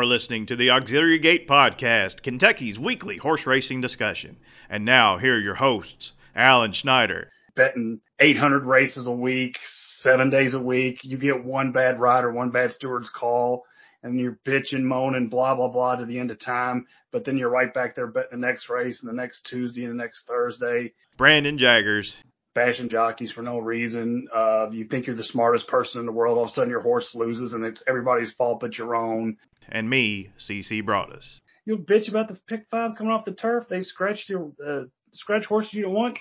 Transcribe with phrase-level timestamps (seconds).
[0.00, 4.38] You're listening to the Auxiliary Gate Podcast, Kentucky's weekly horse racing discussion.
[4.70, 7.30] And now, here are your hosts, Alan Schneider.
[7.54, 9.58] Betting 800 races a week,
[9.98, 11.00] seven days a week.
[11.02, 13.66] You get one bad rider, one bad steward's call,
[14.02, 16.86] and you're bitching, moaning, blah, blah, blah to the end of time.
[17.12, 19.92] But then you're right back there betting the next race and the next Tuesday and
[19.92, 20.94] the next Thursday.
[21.18, 22.16] Brandon Jaggers.
[22.54, 24.26] Bashing jockeys for no reason.
[24.34, 26.36] Uh, you think you're the smartest person in the world.
[26.36, 29.36] All of a sudden your horse loses and it's everybody's fault but your own
[29.68, 31.40] and me, CC Broaddus.
[31.64, 33.66] You'll bitch about the pick five coming off the turf.
[33.68, 34.82] They scratched your uh,
[35.12, 36.18] scratch horses you don't want.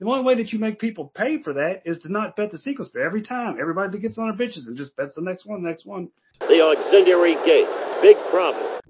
[0.00, 2.58] The only way that you make people pay for that is to not bet the
[2.58, 3.58] sequence bet every time.
[3.60, 6.08] Everybody that gets on their bitches and just bets the next one, next one.
[6.40, 7.68] The auxiliary gate,
[8.00, 8.80] big problem.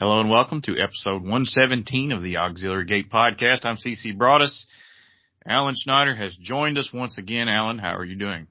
[0.00, 3.66] Hello and welcome to episode 117 of the Auxiliary Gate podcast.
[3.66, 4.64] I'm CC Broaddus.
[5.44, 7.48] Alan Schneider has joined us once again.
[7.48, 8.46] Alan, how are you doing?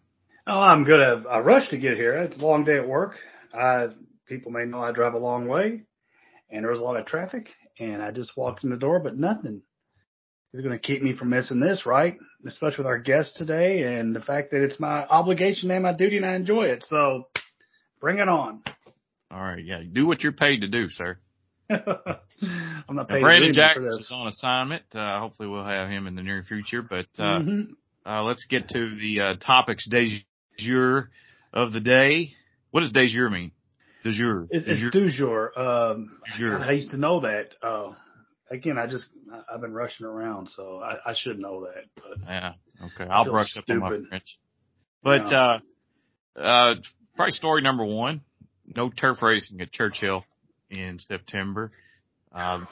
[0.45, 0.99] Oh, I'm good.
[0.99, 2.17] I, rushed to get here.
[2.17, 3.13] It's a long day at work.
[3.53, 3.87] I,
[4.27, 5.83] people may know I drive a long way
[6.51, 7.47] and there was a lot of traffic
[7.79, 9.61] and I just walked in the door, but nothing
[10.53, 12.17] is going to keep me from missing this, right?
[12.45, 16.17] Especially with our guest today and the fact that it's my obligation and my duty
[16.17, 16.83] and I enjoy it.
[16.89, 17.29] So
[18.01, 18.63] bring it on.
[19.31, 19.63] All right.
[19.63, 19.79] Yeah.
[19.89, 21.17] Do what you're paid to do, sir.
[21.69, 23.23] I'm not paying.
[23.23, 24.83] Brandon Jaggers is on assignment.
[24.93, 26.81] Uh, hopefully, we'll have him in the near future.
[26.81, 27.73] But uh, mm-hmm.
[28.05, 30.23] uh, let's get to the uh, topics de
[30.57, 31.09] jour
[31.53, 32.33] of the day.
[32.71, 33.51] What does de jour mean?
[34.03, 34.47] De jour.
[34.49, 35.51] It's, it's du jour.
[35.59, 37.49] Um, I used to know that.
[37.61, 37.93] Uh,
[38.49, 39.09] again, I just
[39.51, 41.83] I've been rushing around, so I, I should know that.
[41.95, 42.53] But yeah,
[42.85, 43.77] okay, I'll brush stupid.
[43.77, 44.39] up on my French.
[45.03, 45.59] But yeah.
[46.35, 46.75] uh, uh,
[47.15, 48.21] probably story number one:
[48.65, 50.23] no turf racing at Churchill
[50.69, 51.71] in September.
[52.31, 52.67] Um,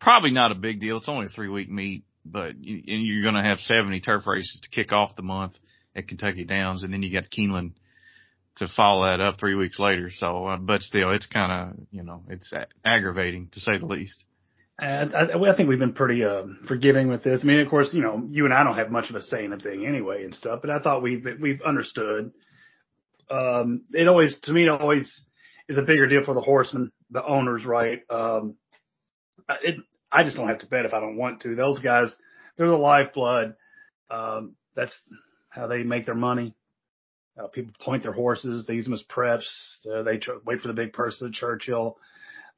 [0.00, 0.96] probably not a big deal.
[0.98, 4.26] It's only a three week meet, but you, and you're going to have 70 turf
[4.26, 5.54] races to kick off the month
[5.94, 7.72] at Kentucky Downs, and then you got Keeneland
[8.56, 10.10] to follow that up three weeks later.
[10.14, 13.86] So, uh, but still, it's kind of you know it's a- aggravating to say the
[13.86, 14.24] least.
[14.78, 17.40] And I, I think we've been pretty uh, forgiving with this.
[17.42, 19.44] I mean, of course, you know, you and I don't have much of a say
[19.44, 22.32] in a thing anyway and stuff, but I thought we've we've understood.
[23.30, 25.22] Um, it always, to me, it always
[25.68, 28.02] is a bigger deal for the horseman the owners right.
[28.10, 28.54] Um,
[29.62, 29.76] it,
[30.10, 31.54] I just don't have to bet if I don't want to.
[31.54, 32.14] Those guys,
[32.56, 33.54] they're the lifeblood.
[34.10, 34.96] Um, that's
[35.48, 36.54] how they make their money.
[37.38, 38.66] Uh, people point their horses.
[38.66, 39.46] They use them as preps.
[39.90, 41.96] Uh, they tr- wait for the big person at Churchill.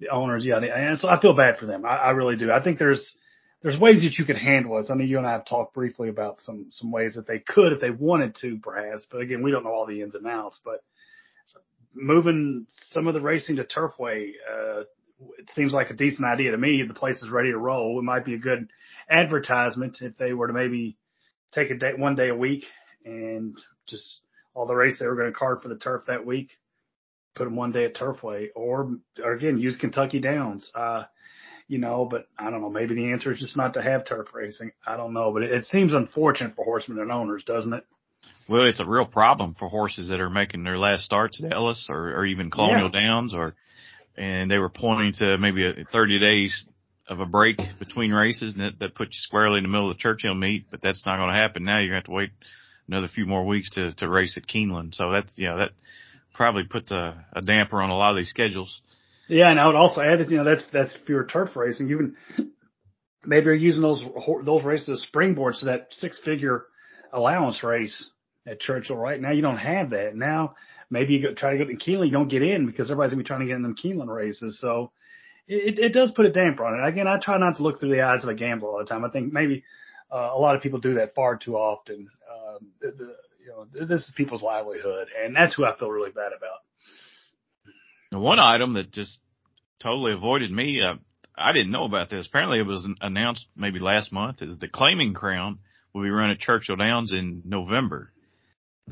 [0.00, 0.59] The owners, yeah.
[0.59, 1.84] And so I feel bad for them.
[1.84, 2.50] I, I really do.
[2.50, 3.14] I think there's,
[3.62, 4.91] there's ways that you could handle this.
[4.91, 7.72] I mean, you and I have talked briefly about some, some ways that they could
[7.72, 9.06] if they wanted to, perhaps.
[9.10, 10.59] But again, we don't know all the ins and outs.
[10.64, 10.82] But
[11.94, 14.82] moving some of the racing to Turfway, uh,
[15.38, 16.82] it seems like a decent idea to me.
[16.82, 17.99] The place is ready to roll.
[17.99, 18.69] It might be a good
[19.09, 20.97] advertisement if they were to maybe
[21.53, 22.65] take a day, one day a week
[23.05, 23.56] and
[23.87, 24.21] just
[24.55, 26.50] all the race they were going to card for the turf that week,
[27.34, 30.71] put them one day at Turfway or, or again, use Kentucky Downs.
[30.75, 31.05] Uh,
[31.66, 32.71] you know, but I don't know.
[32.71, 34.72] Maybe the answer is just not to have turf racing.
[34.87, 37.84] I don't know, but it, it seems unfortunate for horsemen and owners, doesn't it?
[38.49, 41.87] Well, it's a real problem for horses that are making their last starts at Ellis
[41.88, 43.00] or, or even Colonial yeah.
[43.00, 43.55] Downs or,
[44.16, 46.69] and they were pointing to maybe a 30 days
[47.09, 49.97] of a break between races and that, that puts you squarely in the middle of
[49.97, 51.78] the Churchill meet, but that's not going to happen now.
[51.78, 52.31] You're going to have to wait
[52.87, 54.94] another few more weeks to, to race at Keeneland.
[54.94, 55.71] So that's, you know, that
[56.34, 58.82] probably puts a, a damper on a lot of these schedules.
[59.28, 59.50] Yeah.
[59.50, 61.91] And I would also add that, you know, that's, that's fewer turf racing.
[61.91, 62.16] Even
[63.25, 64.03] maybe you're using those,
[64.44, 66.65] those races as springboards to that six figure
[67.12, 68.11] allowance race
[68.47, 69.31] at Churchill right now.
[69.31, 70.55] You don't have that now.
[70.91, 73.22] Maybe you go, try to go to Keeneland, you don't get in because everybody's gonna
[73.22, 74.59] be trying to get in them Keeneland races.
[74.60, 74.93] So
[75.47, 76.87] it, it does put a damper on it.
[76.87, 79.05] Again, I try not to look through the eyes of a gambler all the time.
[79.05, 79.64] I think maybe
[80.12, 82.08] uh, a lot of people do that far too often.
[82.31, 86.11] Um, the, the, you know, this is people's livelihood, and that's who I feel really
[86.11, 86.61] bad about.
[88.11, 89.19] The One item that just
[89.82, 90.94] totally avoided me, uh,
[91.37, 92.26] I didn't know about this.
[92.26, 94.40] Apparently, it was announced maybe last month.
[94.40, 95.58] Is the Claiming Crown
[95.93, 98.13] will be run at Churchill Downs in November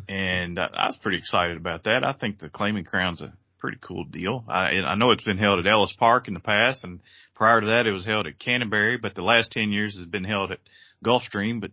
[0.08, 2.04] and I, I was pretty excited about that.
[2.04, 4.44] I think the Claiming Crown's a pretty cool deal.
[4.48, 7.00] I, I know it's been held at Ellis Park in the past, and
[7.34, 8.98] prior to that, it was held at Canterbury.
[8.98, 10.58] But the last ten years has been held at
[11.04, 11.60] Gulfstream.
[11.60, 11.70] But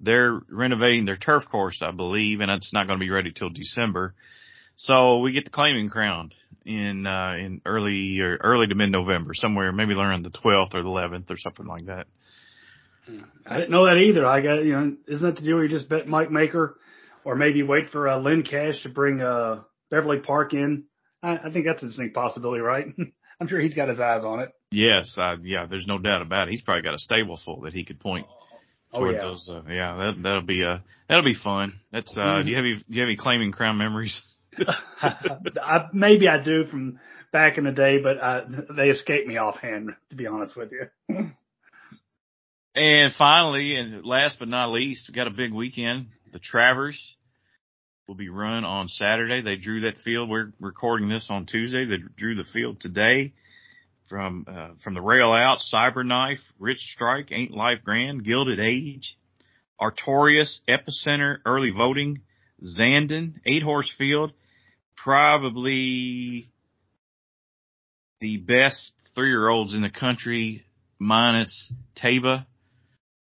[0.00, 3.50] they're renovating their turf course, I believe, and it's not going to be ready till
[3.50, 4.14] December.
[4.76, 6.32] So we get the Claiming Crown
[6.64, 10.82] in uh, in early or early to mid November, somewhere maybe around the 12th or
[10.82, 12.06] the 11th or something like that.
[13.46, 14.26] I didn't know that either.
[14.26, 16.76] I got you know, isn't that the deal where you just bet Mike Maker
[17.24, 20.84] or maybe wait for uh, Lynn Cash to bring uh, Beverly Park in.
[21.22, 22.86] I, I think that's a distinct possibility, right?
[23.40, 24.50] I'm sure he's got his eyes on it.
[24.70, 26.52] Yes, uh, yeah, there's no doubt about it.
[26.52, 28.26] He's probably got a stable full that he could point
[28.92, 29.20] Oh, yeah.
[29.20, 29.48] those.
[29.48, 30.78] Uh, yeah, that that'll be uh
[31.08, 31.74] that'll be fun.
[31.92, 32.44] That's uh, Mhm.
[32.44, 34.20] do you have any do you have any claiming crown memories?
[35.02, 36.98] I, maybe I do from
[37.32, 38.42] back in the day, but uh,
[38.76, 41.30] they escape me offhand, to be honest with you.
[42.74, 46.06] And finally, and last but not least, we got a big weekend.
[46.32, 47.16] The Travers
[48.06, 49.42] will be run on Saturday.
[49.42, 50.28] They drew that field.
[50.28, 51.84] We're recording this on Tuesday.
[51.84, 53.32] They drew the field today
[54.08, 55.58] from uh, from the rail out.
[55.72, 59.16] Cyberknife, Rich Strike, Ain't Life Grand, Gilded Age,
[59.80, 62.20] Artorias, Epicenter, Early Voting,
[62.62, 64.32] Zandon, Eight Horse Field,
[64.96, 66.50] probably
[68.20, 70.64] the best three year olds in the country
[70.98, 72.46] minus Taiba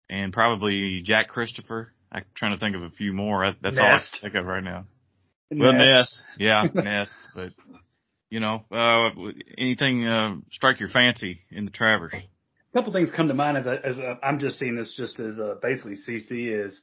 [0.08, 1.92] and probably Jack Christopher.
[2.12, 3.44] I'm trying to think of a few more.
[3.46, 3.90] That- That's all I
[4.20, 4.84] can think of right now.
[5.52, 7.52] Well, Nest, yeah, Nest, but
[8.30, 9.10] you know, uh,
[9.58, 12.12] anything uh, strike your fancy in the Travers?
[12.14, 15.18] A couple things come to mind as, I, as uh, I'm just seeing this just
[15.18, 16.80] as uh, basically CC is,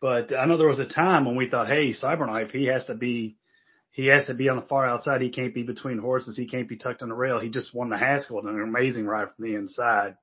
[0.00, 2.94] but I know there was a time when we thought, hey, Cyberknife, he has to
[2.94, 3.36] be,
[3.92, 5.20] he has to be on the far outside.
[5.20, 6.36] He can't be between horses.
[6.36, 7.38] He can't be tucked on the rail.
[7.38, 10.16] He just won the Haskell and an amazing ride from the inside.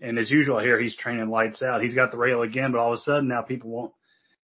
[0.00, 1.82] And as usual here, he's training lights out.
[1.82, 3.92] He's got the rail again, but all of a sudden now people won't,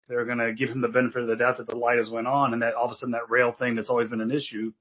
[0.07, 2.27] they're going to give him the benefit of the doubt that the light has went
[2.27, 4.71] on and that all of a sudden that rail thing that's always been an issue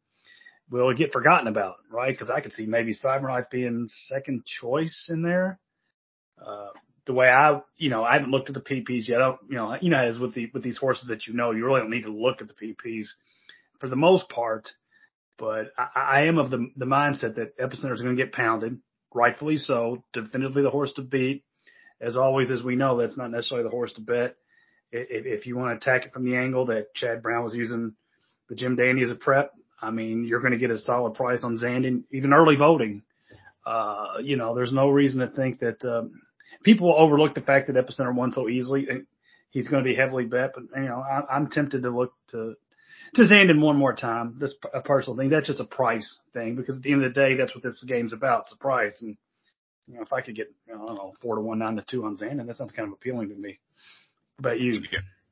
[0.70, 2.12] will get forgotten about, right?
[2.12, 5.58] Because I could see maybe Cyberknife being second choice in there.
[6.44, 6.68] Uh,
[7.06, 9.20] the way I, you know, I haven't looked at the PPs yet.
[9.20, 11.50] I don't, you know, you know, as with the with these horses that you know,
[11.52, 13.06] you really don't need to look at the PPs
[13.80, 14.68] for the most part.
[15.38, 18.78] But I, I am of the the mindset that Epicenter is going to get pounded,
[19.14, 20.04] rightfully so.
[20.12, 21.44] Definitively the horse to beat.
[22.00, 24.36] As always, as we know, that's not necessarily the horse to bet.
[24.92, 27.94] If, if you want to attack it from the angle that Chad Brown was using
[28.48, 29.52] the Jim Dandy as a prep,
[29.82, 33.02] I mean, you're going to get a solid price on Zandon, even early voting.
[33.66, 36.10] Uh, you know, there's no reason to think that, um,
[36.62, 39.06] people will overlook the fact that Epicenter won so easily and
[39.50, 42.54] he's going to be heavily bet, but you know, I, I'm tempted to look to,
[43.14, 44.36] to Zandon one more time.
[44.38, 45.30] That's a personal thing.
[45.30, 47.82] That's just a price thing because at the end of the day, that's what this
[47.86, 48.42] game's about.
[48.42, 49.00] It's a price.
[49.00, 49.16] And,
[49.86, 52.04] you know, if I could get, I don't know, four to one, nine to two
[52.04, 53.58] on Zandon, that sounds kind of appealing to me.
[54.36, 54.82] What about you?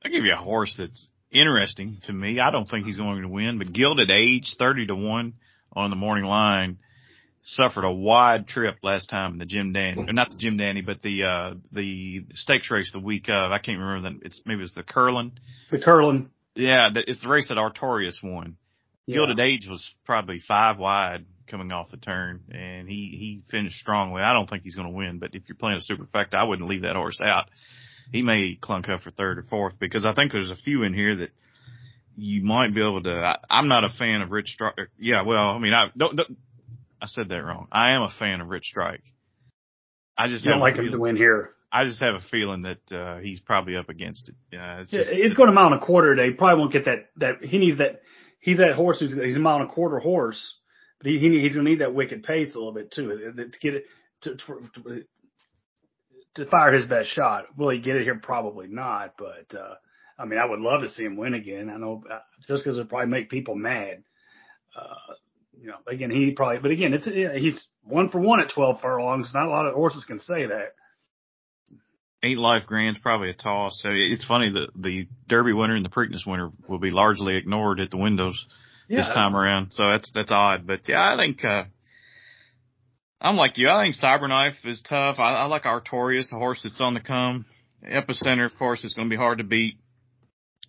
[0.04, 2.40] I'll give you a horse that's interesting to me.
[2.40, 5.34] I don't think he's going to win, but Gilded Age, 30 to 1
[5.74, 6.78] on the morning line,
[7.42, 10.80] suffered a wide trip last time in the Jim Dandy, or not the Jim Dandy,
[10.80, 13.52] but the, uh, the stakes race the week of.
[13.52, 14.26] I can't remember that.
[14.26, 15.32] It's, maybe it's the Curlin.
[15.70, 16.30] The Curlin.
[16.56, 18.56] Yeah, it's the race that Artorias won.
[19.06, 19.16] Yeah.
[19.16, 24.22] Gilded Age was probably five wide coming off the turn, and he he finished strongly.
[24.22, 26.68] I don't think he's going to win, but if you're playing a superfecta, I wouldn't
[26.68, 27.46] leave that horse out.
[28.10, 30.94] He may clunk up for third or fourth because I think there's a few in
[30.94, 31.30] here that
[32.16, 33.12] you might be able to.
[33.12, 34.74] I, I'm not a fan of Rich Strike.
[34.98, 36.36] Yeah, well, I mean, I don't, don't.
[37.00, 37.68] I said that wrong.
[37.70, 39.02] I am a fan of Rich Strike.
[40.18, 41.55] I just You don't like him to win here.
[41.76, 44.34] I just have a feeling that uh, he's probably up against it.
[44.52, 46.32] Yeah, it's just, it's going a mile and a quarter today.
[46.32, 47.10] Probably won't get that.
[47.16, 48.00] That he needs that.
[48.40, 50.54] He's that horse who's he's a mile and a quarter horse,
[50.98, 53.58] but he, he he's going to need that wicked pace a little bit too to
[53.60, 53.84] get it
[54.22, 55.04] to, to
[56.36, 57.44] to fire his best shot.
[57.56, 58.18] Will he get it here?
[58.22, 59.14] Probably not.
[59.18, 59.74] But uh
[60.18, 61.68] I mean, I would love to see him win again.
[61.68, 64.02] I know uh, just because it'd probably make people mad.
[64.74, 65.14] Uh,
[65.60, 69.30] you know, again, he probably, but again, it's he's one for one at twelve furlongs.
[69.34, 70.72] Not a lot of horses can say that.
[72.26, 73.80] Ain't Life Grand's probably a toss.
[73.80, 77.78] So it's funny that the Derby winner and the Preakness winner will be largely ignored
[77.78, 78.46] at the windows
[78.88, 79.72] this time around.
[79.72, 80.66] So that's that's odd.
[80.66, 81.64] But yeah, I think uh
[83.20, 83.68] I'm like you.
[83.68, 85.18] I think Cyberknife is tough.
[85.18, 87.46] I, I like Artorias, a horse that's on the come.
[87.84, 89.78] Epicenter, of course, is going to be hard to beat.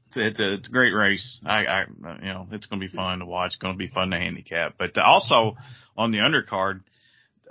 [0.07, 1.39] It's, it's a it's a great race.
[1.45, 1.83] I, I
[2.21, 3.47] you know it's going to be fun to watch.
[3.47, 4.75] It's going to be fun to handicap.
[4.77, 5.57] But also
[5.97, 6.81] on the undercard,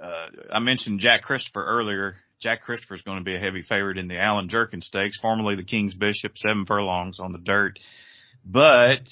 [0.02, 2.16] uh, I mentioned Jack Christopher earlier.
[2.40, 5.56] Jack Christopher is going to be a heavy favorite in the Allen Jerkens Stakes, formerly
[5.56, 7.78] the King's Bishop, seven furlongs on the dirt.
[8.44, 9.02] But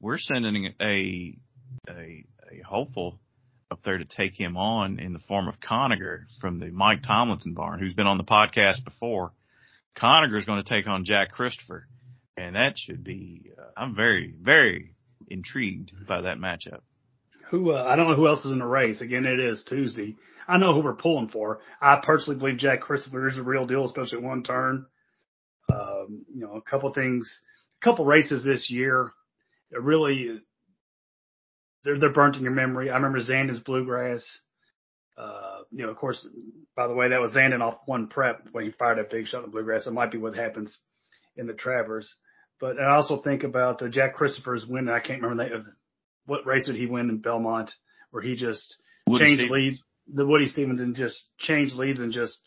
[0.00, 1.36] we're sending a
[1.88, 3.18] a, a hopeful
[3.70, 7.54] up there to take him on in the form of Conagher from the Mike Tomlinson
[7.54, 9.32] barn, who's been on the podcast before.
[9.96, 11.86] Conagher is going to take on Jack Christopher,
[12.36, 13.50] and that should be.
[13.58, 14.94] Uh, I'm very very
[15.28, 16.80] intrigued by that matchup.
[17.50, 19.00] Who uh, I don't know who else is in the race.
[19.00, 20.14] Again, it is Tuesday.
[20.50, 21.60] I know who we're pulling for.
[21.80, 24.86] I personally believe Jack Christopher is a real deal, especially at one turn.
[25.72, 27.40] Um, you know, a couple things,
[27.80, 29.12] a couple races this year.
[29.70, 30.40] It really,
[31.84, 32.90] they're they're burnt in your memory.
[32.90, 34.24] I remember Zandon's Bluegrass.
[35.16, 36.26] Uh, you know, of course,
[36.74, 39.44] by the way, that was Zandon off one prep when he fired that big shot
[39.44, 39.86] in Bluegrass.
[39.86, 40.76] It might be what happens
[41.36, 42.12] in the Travers.
[42.58, 44.88] But I also think about uh, Jack Christopher's win.
[44.88, 45.64] I can't remember the,
[46.26, 47.70] what race did he win in Belmont,
[48.10, 48.76] where he just
[49.06, 49.52] Woody changed Stevens.
[49.52, 49.82] leads.
[50.12, 52.38] The Woody Stevens and just changed leads and just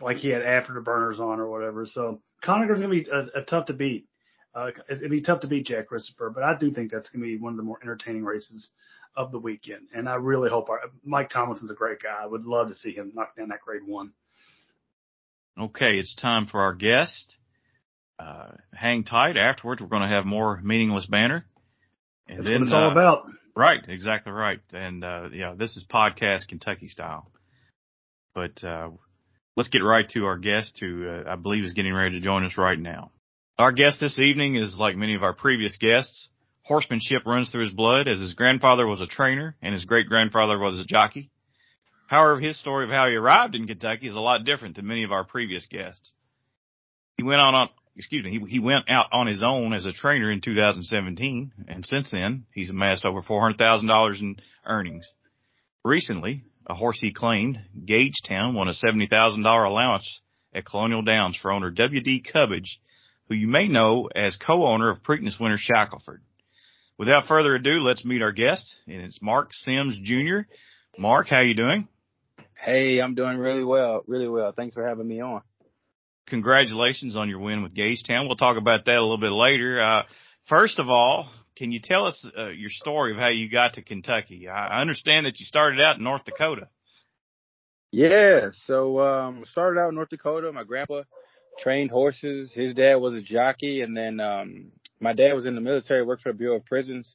[0.00, 1.86] like he had afterburners on or whatever.
[1.86, 4.06] So Conagher's gonna be a, a tough to beat.
[4.54, 7.38] Uh, it'd be tough to beat Jack Christopher, but I do think that's gonna be
[7.38, 8.70] one of the more entertaining races
[9.16, 9.88] of the weekend.
[9.94, 12.22] And I really hope our, Mike Tomlinson's a great guy.
[12.22, 14.12] I would love to see him knock down that grade one.
[15.58, 17.36] Okay, it's time for our guest.
[18.18, 19.36] Uh, hang tight.
[19.36, 21.46] Afterwards, we're going to have more meaningless banner.
[22.28, 23.26] And That's then, what it's all uh, about.
[23.56, 24.60] Right, exactly right.
[24.72, 27.30] And uh yeah, this is podcast Kentucky style.
[28.34, 28.90] But uh
[29.56, 32.44] let's get right to our guest who uh, I believe is getting ready to join
[32.44, 33.12] us right now.
[33.58, 36.28] Our guest this evening is like many of our previous guests.
[36.64, 40.58] Horsemanship runs through his blood as his grandfather was a trainer and his great grandfather
[40.58, 41.30] was a jockey.
[42.08, 45.04] However, his story of how he arrived in Kentucky is a lot different than many
[45.04, 46.12] of our previous guests.
[47.16, 49.92] He went on, on excuse me, he, he went out on his own as a
[49.92, 54.36] trainer in 2017, and since then, he's amassed over $400,000 in
[54.66, 55.06] earnings.
[55.84, 60.20] Recently, a horse he claimed, Gagetown, won a $70,000 allowance
[60.54, 62.24] at Colonial Downs for owner W.D.
[62.32, 62.80] Cubbage,
[63.28, 66.22] who you may know as co-owner of Preakness winner Shackelford.
[66.96, 70.48] Without further ado, let's meet our guest, and it's Mark Simms Jr.
[70.96, 71.88] Mark, how you doing?
[72.54, 74.52] Hey, I'm doing really well, really well.
[74.52, 75.42] Thanks for having me on.
[76.26, 78.26] Congratulations on your win with Gagetown.
[78.26, 79.80] We'll talk about that a little bit later.
[79.80, 80.02] Uh,
[80.48, 83.82] first of all, can you tell us uh, your story of how you got to
[83.82, 84.48] Kentucky?
[84.48, 86.68] I understand that you started out in North Dakota.
[87.96, 90.50] Yeah, so um started out in North Dakota.
[90.50, 91.02] My grandpa
[91.60, 92.52] trained horses.
[92.52, 96.24] His dad was a jockey and then um my dad was in the military, worked
[96.24, 97.14] for the Bureau of Prisons.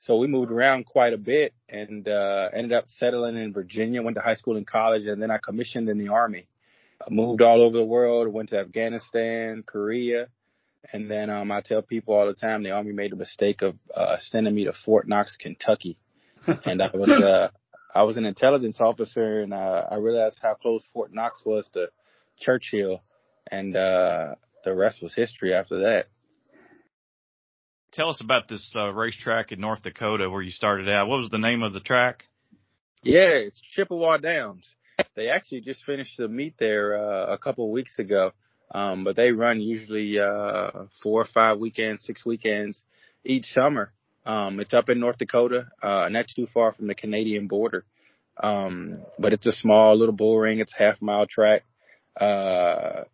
[0.00, 4.16] So we moved around quite a bit and uh ended up settling in Virginia, went
[4.16, 6.46] to high school and college and then I commissioned in the army.
[7.00, 10.28] I moved all over the world, went to Afghanistan, Korea,
[10.92, 13.76] and then um I tell people all the time the army made the mistake of
[13.94, 15.98] uh sending me to Fort Knox, Kentucky.
[16.46, 17.48] and I was uh
[17.94, 21.88] I was an intelligence officer and uh, I realized how close Fort Knox was to
[22.38, 23.02] Churchill
[23.50, 26.06] and uh the rest was history after that.
[27.92, 31.08] Tell us about this uh, racetrack in North Dakota where you started out.
[31.08, 32.24] What was the name of the track?
[33.02, 34.74] Yeah, it's Chippewa Downs.
[35.18, 38.32] They actually just finished the meet there uh, a couple of weeks ago.
[38.72, 40.70] Um but they run usually uh
[41.02, 42.84] four or five weekends, six weekends
[43.24, 43.90] each summer.
[44.24, 47.84] Um it's up in North Dakota, uh and too far from the Canadian border.
[48.40, 51.62] Um but it's a small little bull ring, it's a half mile track.
[52.20, 53.04] Uh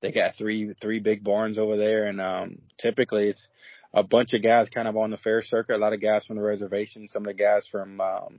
[0.00, 3.48] they got three three big barns over there and um typically it's
[3.92, 6.36] a bunch of guys kind of on the fair circuit, a lot of guys from
[6.36, 8.38] the reservation, some of the guys from um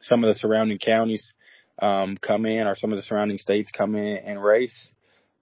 [0.00, 1.32] some of the surrounding counties
[1.80, 4.92] um come in or some of the surrounding states come in and race.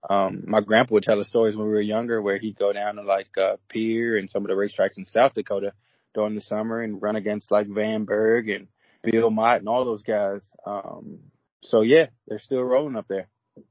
[0.09, 2.97] Um my grandpa would tell us stories when we were younger where he'd go down
[2.97, 5.73] to like uh Pierre and some of the racetracks in South Dakota
[6.14, 8.69] during the summer and run against like Van Berg and
[9.03, 10.50] Bill Mott and all those guys.
[10.67, 11.21] Um
[11.62, 13.29] so yeah, they're still rolling up there.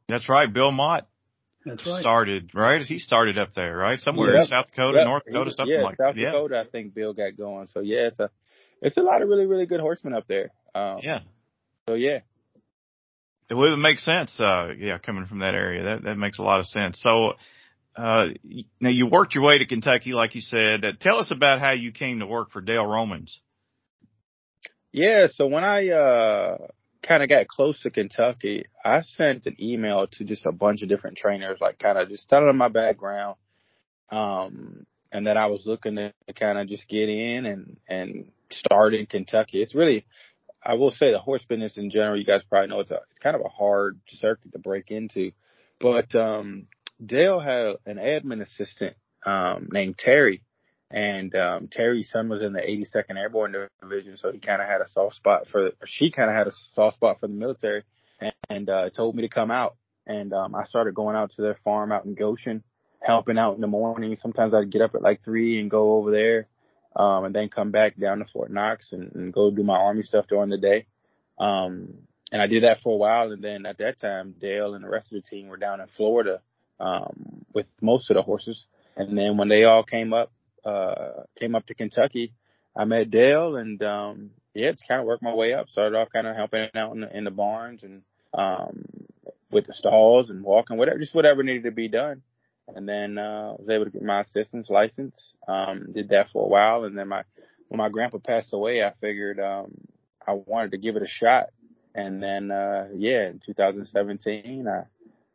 [0.07, 1.07] That's right, Bill Mott
[1.65, 1.99] That's right.
[2.01, 2.81] started, right?
[2.81, 3.99] He started up there, right?
[3.99, 5.05] Somewhere in South Dakota, Yep.
[5.07, 6.17] North Dakota, He- something yeah, like South that.
[6.21, 6.31] Yeah.
[6.31, 7.67] South Dakota I think Bill got going.
[7.67, 8.29] So yeah, it's a
[8.81, 10.49] it's a lot of really, really good horsemen up there.
[10.73, 11.19] Um Yeah.
[11.87, 12.19] so yeah.
[13.49, 14.39] It would make sense.
[14.39, 16.99] Uh, yeah, coming from that area, that that makes a lot of sense.
[17.01, 17.33] So,
[17.95, 18.27] uh,
[18.79, 20.83] now you worked your way to Kentucky, like you said.
[20.83, 23.41] Uh, tell us about how you came to work for Dale Romans.
[24.91, 26.57] Yeah, so when I uh
[27.01, 30.89] kind of got close to Kentucky, I sent an email to just a bunch of
[30.89, 33.35] different trainers, like kind of just telling them my background,
[34.09, 38.93] um, and that I was looking to kind of just get in and and start
[38.93, 39.61] in Kentucky.
[39.61, 40.05] It's really,
[40.65, 42.17] I will say, the horse business in general.
[42.17, 45.31] You guys probably know it's a it's kind of a hard circuit to break into,
[45.79, 46.67] but um,
[47.03, 50.41] Dale had an admin assistant um, named Terry
[50.93, 54.81] and um Terry's son was in the 82nd Airborne Division, so he kind of had
[54.81, 57.83] a soft spot for, or she kind of had a soft spot for the military,
[58.21, 59.75] and, and uh, told me to come out.
[60.05, 62.63] And um I started going out to their farm out in Goshen,
[63.01, 64.15] helping out in the morning.
[64.17, 66.47] Sometimes I'd get up at like three and go over there,
[66.95, 70.03] um, and then come back down to Fort Knox and, and go do my army
[70.03, 70.85] stuff during the day.
[71.39, 71.93] Um,
[72.31, 74.89] and I did that for a while, and then at that time, Dale and the
[74.89, 76.41] rest of the team were down in Florida
[76.79, 78.65] um, with most of the horses.
[78.95, 80.31] And then when they all came up
[80.65, 82.33] uh came up to Kentucky,
[82.75, 85.67] I met Dale and um yeah, just kind of worked my way up.
[85.69, 88.85] Started off kind of helping out in the, in the barns and um
[89.51, 92.21] with the stalls and walking whatever just whatever needed to be done.
[92.67, 95.33] And then uh was able to get my assistant's license.
[95.47, 97.23] Um did that for a while and then my
[97.67, 99.73] when my grandpa passed away, I figured um
[100.25, 101.49] I wanted to give it a shot.
[101.95, 104.83] And then uh yeah, in 2017 I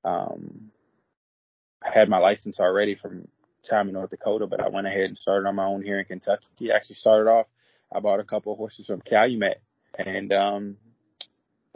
[0.08, 0.70] um
[1.84, 3.28] I had my license already from
[3.68, 6.04] time in North Dakota, but I went ahead and started on my own here in
[6.04, 6.72] Kentucky.
[6.74, 7.46] Actually started off,
[7.92, 9.60] I bought a couple of horses from Calumet
[9.98, 10.76] and, um,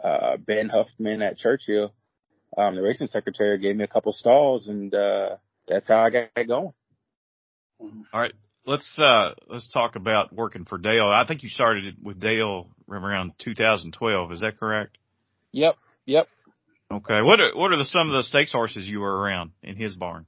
[0.03, 1.93] uh, Ben Huffman at Churchill,
[2.57, 6.47] um, the racing secretary gave me a couple stalls and, uh, that's how I got
[6.47, 6.73] going.
[7.79, 8.33] All right.
[8.65, 11.07] Let's, uh, let's talk about working for Dale.
[11.07, 14.31] I think you started with Dale around 2012.
[14.31, 14.97] Is that correct?
[15.51, 15.75] Yep.
[16.05, 16.27] Yep.
[16.91, 17.21] Okay.
[17.21, 19.95] What are, what are the, some of the stakes horses you were around in his
[19.95, 20.25] barn?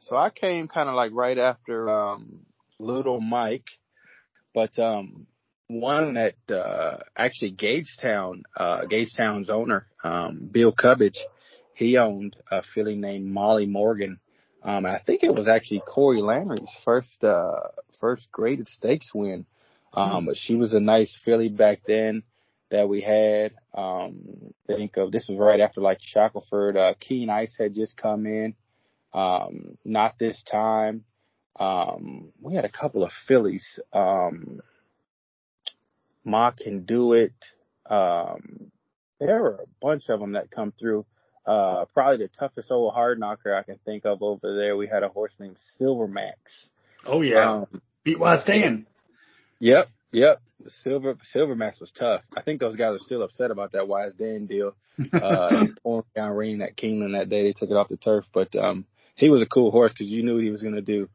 [0.00, 2.40] So I came kind of like right after, um,
[2.78, 3.68] little Mike,
[4.52, 5.26] but, um,
[5.68, 11.18] one that, uh, actually Gagetown, uh, Gagetown's owner, um, Bill Cubbage,
[11.74, 14.20] he owned a filly named Molly Morgan.
[14.62, 17.60] Um, I think it was actually Corey Lanerie's first, uh,
[18.00, 19.46] first graded stakes win.
[19.92, 22.24] Um, but she was a nice filly back then
[22.70, 23.52] that we had.
[23.72, 26.76] Um, think of this was right after like Shackelford.
[26.76, 28.54] Uh, Keen Ice had just come in.
[29.12, 31.04] Um, not this time.
[31.58, 33.78] Um, we had a couple of fillies.
[33.92, 34.60] Um,
[36.24, 37.34] Ma can do it.
[37.88, 38.72] Um,
[39.20, 41.06] there were a bunch of them that come through.
[41.46, 44.76] Uh, probably the toughest old hard knocker I can think of over there.
[44.76, 46.68] We had a horse named Silver Max.
[47.06, 48.86] Oh yeah, Um, beat Wise Dan.
[49.60, 50.40] Yep, yep.
[50.82, 52.22] Silver Silver Max was tough.
[52.36, 54.74] I think those guys are still upset about that Wise Dan deal.
[55.12, 57.42] Uh, pouring down rain at Keeneland that day.
[57.42, 58.86] They took it off the turf, but um,
[59.16, 61.08] he was a cool horse because you knew what he was going to do.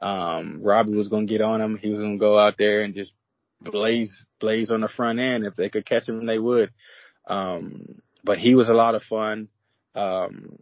[0.00, 1.78] Um, Robbie was going to get on him.
[1.80, 3.12] He was going to go out there and just
[3.60, 5.44] blaze blaze on the front end.
[5.44, 6.70] If they could catch him, they would.
[7.26, 9.48] Um, but he was a lot of fun.
[9.94, 10.58] Um,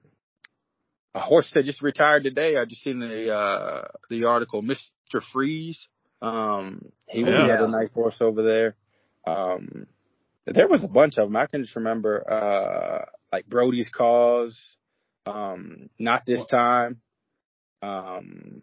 [1.15, 2.57] a horse that just retired today.
[2.57, 5.89] I just seen the uh, the article, Mister Freeze.
[6.23, 7.45] Um, he was Yeah.
[7.45, 8.75] another nice horse over there.
[9.27, 9.87] Um,
[10.47, 11.37] there was a bunch of them.
[11.37, 14.59] I can just remember, uh, like Brody's Cause,
[15.27, 17.01] um, not this time.
[17.83, 18.63] Um,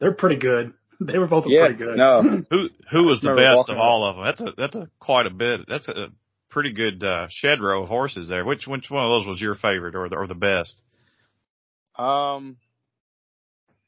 [0.00, 0.74] They're pretty good.
[1.04, 1.96] They were both yeah, pretty good.
[1.96, 4.24] no, Who, who was the best of all of them?
[4.24, 5.62] That's a, that's a quite a bit.
[5.66, 6.10] That's a
[6.52, 8.44] pretty good, uh, shed row of horses there.
[8.44, 10.80] Which, which one of those was your favorite or the, or the best?
[11.96, 12.56] Um,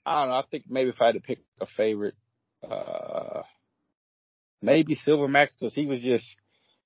[0.05, 0.37] I don't know.
[0.37, 2.15] I think maybe if I had to pick a favorite,
[2.69, 3.43] uh,
[4.61, 6.25] maybe Silver Max because he was just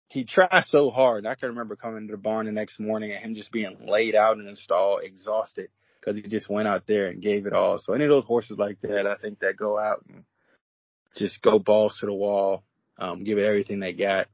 [0.08, 1.26] he tried so hard.
[1.26, 4.14] I can remember coming to the barn the next morning and him just being laid
[4.14, 5.68] out in the stall, exhausted
[6.00, 7.78] because he just went out there and gave it all.
[7.78, 10.24] So any of those horses like that, I think that go out and
[11.16, 12.62] just go balls to the wall,
[12.98, 14.28] um, give it everything they got.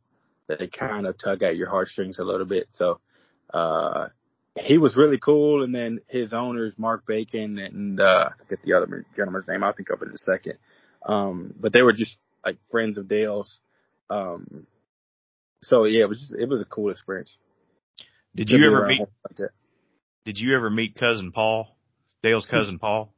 [0.48, 2.66] That they kind of tug at your heartstrings a little bit.
[2.70, 3.00] So,
[3.52, 4.08] uh,
[4.56, 5.64] he was really cool.
[5.64, 9.64] And then his owners, Mark Bacon and, uh, I forget the other gentleman's name.
[9.64, 10.54] I'll think of it in a second.
[11.04, 13.60] Um, but they were just like friends of Dale's.
[14.10, 14.66] Um,
[15.62, 17.36] so yeah, it was just, it was a cool experience.
[18.34, 19.50] Did you ever meet, like
[20.24, 21.76] did you ever meet cousin Paul?
[22.22, 23.12] Dale's cousin Paul?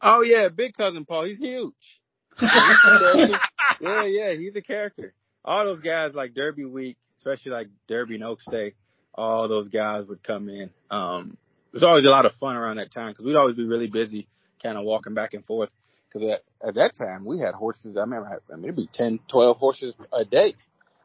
[0.00, 1.24] Oh yeah, big cousin Paul.
[1.24, 1.74] He's huge.
[2.40, 5.12] yeah, yeah, he's a character.
[5.44, 8.74] All those guys like Derby week, especially like Derby and Oaks Day,
[9.14, 10.70] all those guys would come in.
[10.90, 11.36] Um,
[11.72, 14.28] there's always a lot of fun around that time because we'd always be really busy,
[14.62, 15.70] kind of walking back and forth.
[16.08, 17.96] Because at, at that time we had horses.
[17.96, 20.54] I remember, I mean, it'd be 10, 12 horses a day,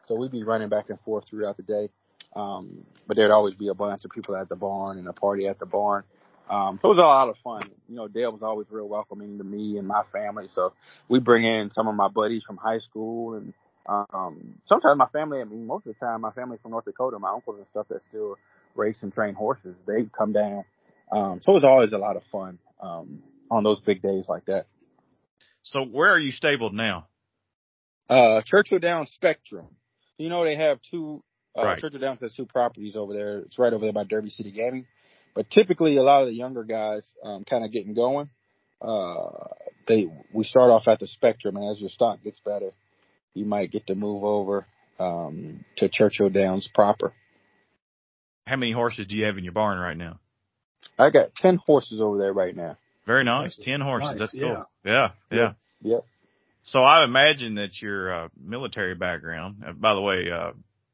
[0.06, 1.90] so we'd be running back and forth throughout the day.
[2.36, 5.48] Um, but there'd always be a bunch of people at the barn and a party
[5.48, 6.04] at the barn.
[6.50, 7.70] Um, so it was a lot of fun.
[7.88, 10.48] You know, Dale was always real welcoming to me and my family.
[10.54, 10.74] So
[11.10, 13.54] we bring in some of my buddies from high school and,
[13.88, 17.20] um, sometimes my family, I mean, most of the time my family's from North Dakota,
[17.20, 18.38] my uncles and stuff that still
[18.76, 20.64] race and train horses, they come down.
[21.12, 24.46] Um, so it was always a lot of fun, um, on those big days like
[24.46, 24.66] that.
[25.64, 27.08] So where are you stabled now?
[28.10, 29.68] Uh, Churchill Downs Spectrum.
[30.18, 31.24] You know, they have two,
[31.58, 31.80] uh, Right.
[31.80, 33.40] Churchill Downs has two properties over there.
[33.40, 34.88] It's right over there by Derby City Gaming.
[35.36, 38.30] But typically a lot of the younger guys, um, kind of getting going,
[38.82, 39.48] uh,
[39.88, 42.72] they, we start off at the Spectrum and as your stock gets better,
[43.34, 44.66] you might get to move over,
[45.00, 47.14] um, to Churchill Downs proper.
[48.46, 50.20] How many horses do you have in your barn right now?
[51.00, 52.78] I got 10 horses over there right now.
[53.06, 53.58] Very nice.
[53.58, 54.12] Ten horses.
[54.12, 54.66] Nice, That's cool.
[54.86, 54.92] yeah.
[54.92, 55.10] Yeah.
[55.32, 55.54] Yeah.
[55.82, 56.06] Yep.
[56.64, 59.64] So I imagine that your uh, military background.
[59.68, 60.52] Uh, by the way, uh,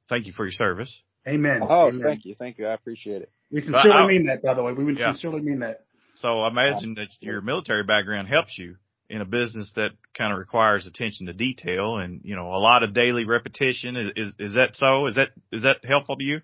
[0.09, 0.91] thank you for your service.
[1.27, 1.61] Amen.
[1.61, 2.01] Oh, Amen.
[2.03, 2.33] thank you.
[2.33, 2.65] Thank you.
[2.65, 3.31] I appreciate it.
[3.51, 4.73] We sincerely I- mean that, by the way.
[4.73, 5.11] We would Yeah.
[5.11, 5.81] sincerely mean that.
[6.15, 8.77] So I imagine that your military background helps you
[9.09, 12.83] in a business that kind of requires attention to detail and you know a lot
[12.83, 13.95] of daily repetition.
[13.95, 15.07] Is is, is that so?
[15.07, 16.41] Is that is that helpful to you?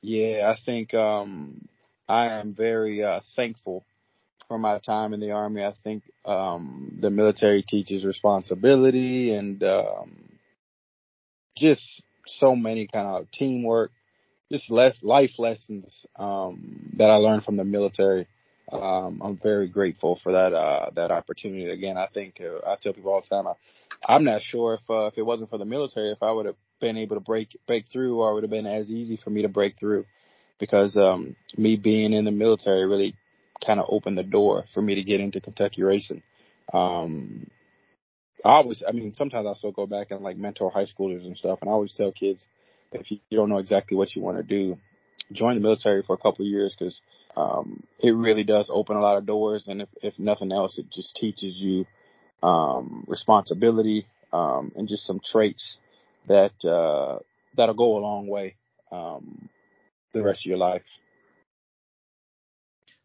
[0.00, 1.68] Yeah, I think um
[2.08, 3.84] I am very uh thankful
[4.48, 5.62] for my time in the army.
[5.62, 10.30] I think um the military teaches responsibility and um
[11.56, 13.90] just so many kind of teamwork,
[14.50, 18.26] just less life lessons um that I learned from the military.
[18.72, 21.68] Um, I'm very grateful for that uh, that opportunity.
[21.70, 23.54] Again, I think uh, I tell people all the time, I,
[24.06, 26.56] I'm not sure if uh, if it wasn't for the military, if I would have
[26.80, 29.42] been able to break break through, or it would have been as easy for me
[29.42, 30.06] to break through,
[30.58, 33.16] because um, me being in the military really
[33.64, 36.22] kind of opened the door for me to get into Kentucky racing.
[36.72, 37.50] Um,
[38.44, 41.36] I always, I mean, sometimes I still go back and like mentor high schoolers and
[41.36, 42.44] stuff, and I always tell kids
[42.92, 44.78] if you, you don't know exactly what you want to do,
[45.32, 47.00] join the military for a couple of years because
[47.36, 50.90] um, it really does open a lot of doors, and if, if nothing else, it
[50.90, 51.86] just teaches you
[52.42, 55.78] um, responsibility um, and just some traits
[56.26, 57.18] that uh,
[57.56, 58.56] that'll go a long way
[58.92, 59.48] um,
[60.12, 60.82] the rest of your life.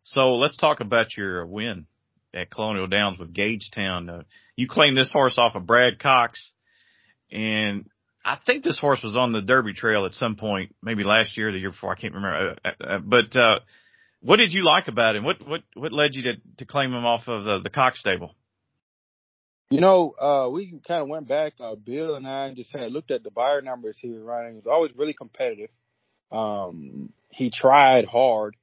[0.03, 1.87] So let's talk about your win
[2.33, 4.19] at Colonial Downs with Gagetown.
[4.19, 4.23] Uh,
[4.55, 6.51] you claimed this horse off of Brad Cox,
[7.31, 7.89] and
[8.25, 11.49] I think this horse was on the Derby Trail at some point, maybe last year
[11.49, 11.91] or the year before.
[11.91, 12.55] I can't remember.
[12.65, 13.59] Uh, uh, but uh,
[14.21, 15.23] what did you like about him?
[15.23, 18.33] What what what led you to to claim him off of the the Cox stable?
[19.69, 21.53] You know, uh, we kind of went back.
[21.59, 24.53] Uh, Bill and I just had looked at the Beyer numbers he was running.
[24.53, 25.69] He was always really competitive.
[26.31, 28.55] Um, he tried hard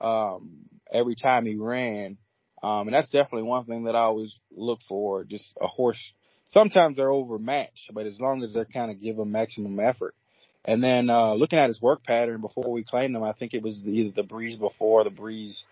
[0.00, 2.18] um, every time he ran,
[2.62, 5.24] um, and that's definitely one thing that I always look for.
[5.24, 6.12] Just a horse.
[6.50, 10.14] Sometimes they're overmatched, but as long as they're kind of give a maximum effort.
[10.64, 13.62] And then uh, looking at his work pattern before we claimed him, I think it
[13.62, 15.64] was either the breeze before, the breeze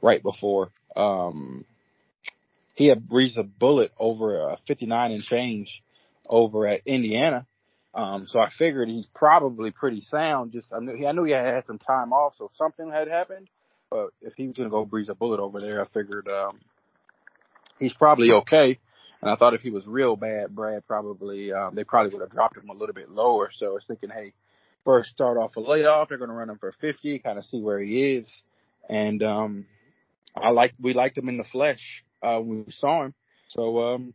[0.00, 0.70] right before.
[0.96, 1.64] Um,
[2.74, 5.82] he had breezed a bullet over a 59 and change
[6.26, 7.46] over at Indiana.
[7.94, 10.52] Um, so I figured he's probably pretty sound.
[10.52, 13.48] Just I knew, I knew he had had some time off, so something had happened.
[13.90, 16.58] But if he was going to go breeze a bullet over there, I figured um,
[17.78, 18.78] he's probably okay.
[19.22, 22.30] And I thought if he was real bad, Brad probably um, they probably would have
[22.30, 23.50] dropped him a little bit lower.
[23.56, 24.32] So I was thinking, hey,
[24.84, 26.08] first start off a layoff.
[26.08, 28.42] They're going to run him for 50, kind of see where he is.
[28.88, 29.66] And um,
[30.34, 33.14] I like we liked him in the flesh uh, when we saw him.
[33.48, 34.14] So um,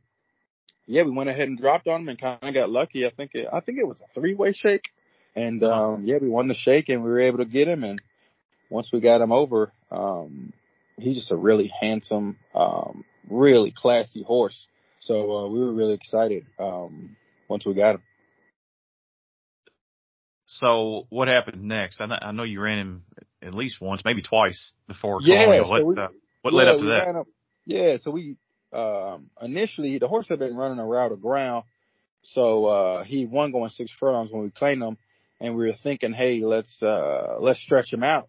[0.87, 3.05] yeah, we went ahead and dropped on him and kind of got lucky.
[3.05, 4.89] I think it, I think it was a three way shake.
[5.35, 7.83] And um, yeah, we won the shake and we were able to get him.
[7.83, 8.01] And
[8.69, 10.51] once we got him over, um,
[10.97, 14.67] he's just a really handsome, um, really classy horse.
[15.07, 17.15] So uh, we were really excited um,
[17.47, 18.01] once we got him.
[20.47, 22.01] So what happened next?
[22.01, 23.03] I know, I know you ran him
[23.41, 25.61] at least once, maybe twice before yeah.
[25.63, 26.07] So what we, uh,
[26.41, 27.07] what yeah, led up to that?
[27.07, 27.23] Him,
[27.65, 28.35] yeah, so we
[28.73, 31.63] um, initially the horse had been running a route of ground,
[32.23, 34.97] so uh, he won going six furlongs when we claimed him,
[35.39, 38.27] and we were thinking, hey, let's uh, let's stretch him out.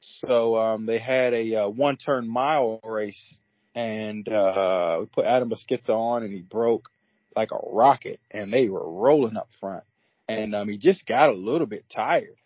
[0.00, 3.38] So um, they had a uh, one turn mile race
[3.74, 6.88] and uh, we put Adam Beschizza on, and he broke
[7.36, 9.84] like a rocket, and they were rolling up front,
[10.28, 12.36] and um, he just got a little bit tired,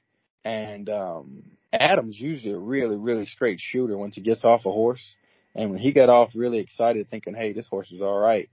[0.44, 5.14] and um, Adam's usually a really really straight shooter once he gets off a horse,
[5.54, 8.48] and when he got off really excited, thinking, hey, this horse is all right,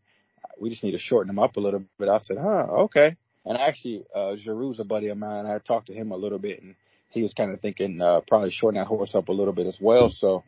[0.60, 2.10] we just need to shorten him up a little bit.
[2.10, 3.16] I said, huh, okay.
[3.46, 5.46] And actually, uh, Geroux's a buddy of mine.
[5.46, 6.76] I talked to him a little bit, and
[7.10, 9.78] he was kind of thinking uh, probably shorten that horse up a little bit as
[9.82, 10.12] well.
[10.12, 10.44] So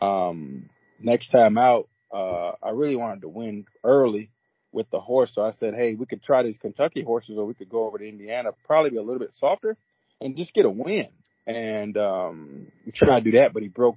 [0.00, 4.30] um, next time out, uh, I really wanted to win early
[4.72, 5.32] with the horse.
[5.34, 7.98] So I said, hey, we could try these Kentucky horses or we could go over
[7.98, 9.76] to Indiana, probably be a little bit softer
[10.20, 11.08] and just get a win.
[11.46, 13.96] And, um, we tried to do that, but he broke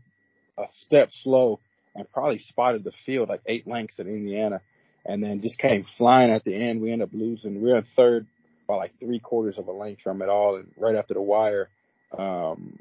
[0.57, 1.59] a step slow
[1.95, 4.61] and probably spotted the field like eight lengths in Indiana
[5.05, 6.81] and then just came flying at the end.
[6.81, 7.61] We ended up losing.
[7.61, 8.27] We were in third
[8.67, 10.57] by like three quarters of a length from it all.
[10.57, 11.69] And right after the wire,
[12.17, 12.77] um,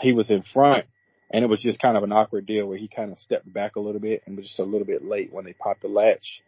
[0.00, 0.86] he was in front
[1.30, 3.76] and it was just kind of an awkward deal where he kind of stepped back
[3.76, 6.42] a little bit and was just a little bit late when they popped the latch.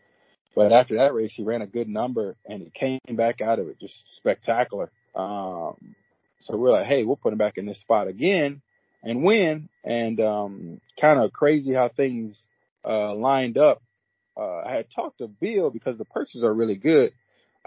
[0.54, 3.68] But after that race, he ran a good number and he came back out of
[3.68, 4.90] it just spectacular.
[5.14, 5.94] Um,
[6.40, 8.62] so we're like, hey, we'll put him back in this spot again
[9.02, 9.68] and win.
[9.84, 12.36] And um, kind of crazy how things
[12.84, 13.82] uh, lined up.
[14.36, 17.12] Uh, I had talked to Bill because the purses are really good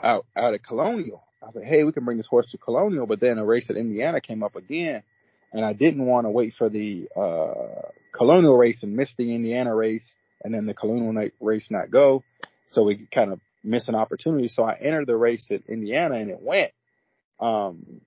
[0.01, 1.23] out out at Colonial.
[1.41, 3.69] I was like, hey, we can bring this horse to Colonial, but then a race
[3.69, 5.03] at Indiana came up again
[5.53, 9.73] and I didn't want to wait for the uh, Colonial race and miss the Indiana
[9.73, 10.03] race,
[10.43, 12.23] and then the Colonial race not go.
[12.69, 14.47] So we kind of miss an opportunity.
[14.47, 16.71] So I entered the race at Indiana, and it went.
[17.39, 18.01] Um,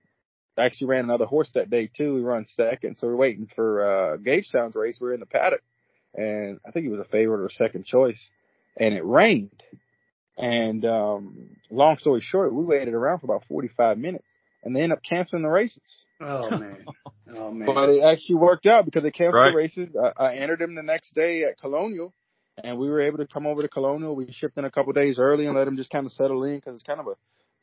[0.57, 2.15] I actually ran another horse that day too.
[2.15, 4.97] We run second, so we're waiting for uh, Gagetown's race.
[4.99, 5.61] We we're in the paddock,
[6.13, 8.29] and I think he was a favorite or second choice,
[8.75, 9.63] and it rained.
[10.37, 14.25] And um, long story short, we waited around for about 45 minutes
[14.67, 16.03] and they end up canceling the races.
[16.19, 16.85] Oh man,
[17.33, 17.65] oh man!
[17.65, 19.51] But it actually worked out because they canceled right.
[19.51, 19.89] the races.
[19.95, 22.13] I, I entered them the next day at Colonial,
[22.61, 24.13] and we were able to come over to Colonial.
[24.13, 26.57] We shipped in a couple days early and let them just kind of settle in
[26.57, 27.13] because it's kind of a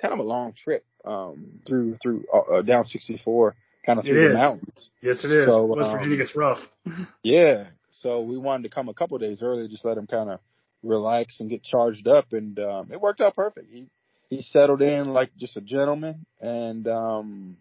[0.01, 4.31] kind of a long trip um, through through uh, uh down 64, kind of through
[4.31, 4.89] the mountains.
[5.03, 5.47] Yes, it is.
[5.47, 6.61] So, West um, Virginia gets rough.
[7.23, 7.69] yeah.
[7.91, 10.41] So we wanted to come a couple days early, just let him kind of
[10.83, 13.71] relax and get charged up, and um, it worked out perfect.
[13.71, 13.89] He
[14.37, 17.57] he settled in like just a gentleman, and um,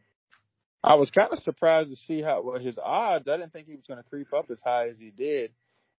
[0.84, 3.28] I was kind of surprised to see how well his odds.
[3.28, 5.52] I didn't think he was going to creep up as high as he did,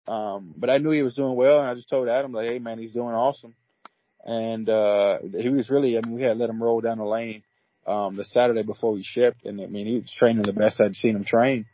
[0.09, 2.59] um, but I knew he was doing well, and I just told Adam like, "Hey
[2.59, 3.55] man, he's doing awesome."
[4.25, 5.97] And uh, he was really.
[5.97, 7.43] I mean, we had let him roll down the lane
[7.87, 10.97] um, the Saturday before we shipped, and I mean, he was training the best I'd
[10.97, 11.67] seen him train.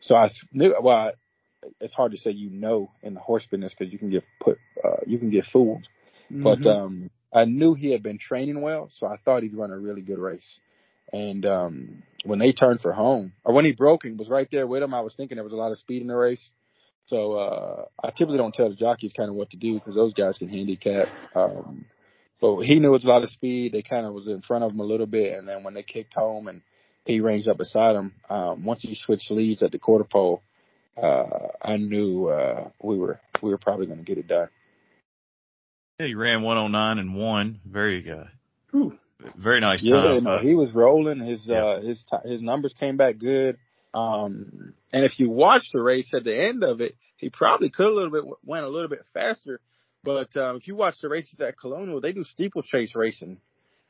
[0.00, 0.74] So I knew.
[0.80, 1.12] Well, I,
[1.80, 4.58] it's hard to say you know in the horse business because you can get put,
[4.84, 5.86] uh, you can get fooled.
[6.30, 6.42] Mm-hmm.
[6.42, 9.78] But um, I knew he had been training well, so I thought he'd run a
[9.78, 10.58] really good race.
[11.12, 14.66] And um, when they turned for home, or when he broke and was right there
[14.66, 16.48] with him, I was thinking there was a lot of speed in the race.
[17.06, 20.14] So uh, I typically don't tell the jockeys kind of what to do because those
[20.14, 21.08] guys can handicap.
[21.34, 21.84] Um,
[22.40, 23.72] but he knew it was a lot of speed.
[23.72, 25.82] They kind of was in front of him a little bit, and then when they
[25.82, 26.62] kicked home and
[27.04, 30.42] he ranged up beside him, um, once he switched leads at the quarter pole,
[31.00, 34.48] uh, I knew uh, we were we were probably going to get it done.
[35.98, 37.60] Yeah, he ran 109 and one.
[37.64, 38.98] Very uh, Ooh.
[39.36, 40.24] very nice yeah, time.
[40.24, 41.20] no, he was rolling.
[41.20, 41.64] His yeah.
[41.64, 43.56] uh, his his numbers came back good.
[43.94, 47.86] Um, and if you watch the race at the end of it, he probably could
[47.86, 49.60] a little bit went a little bit faster.
[50.04, 53.38] But um, if you watch the races at Colonial, they do steeplechase racing,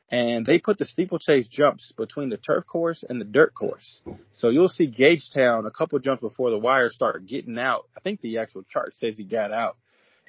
[0.09, 4.01] and they put the steeplechase jumps between the turf course and the dirt course.
[4.31, 7.89] So you'll see Gagetown a couple jumps before the wires start getting out.
[7.97, 9.75] I think the actual chart says he got out,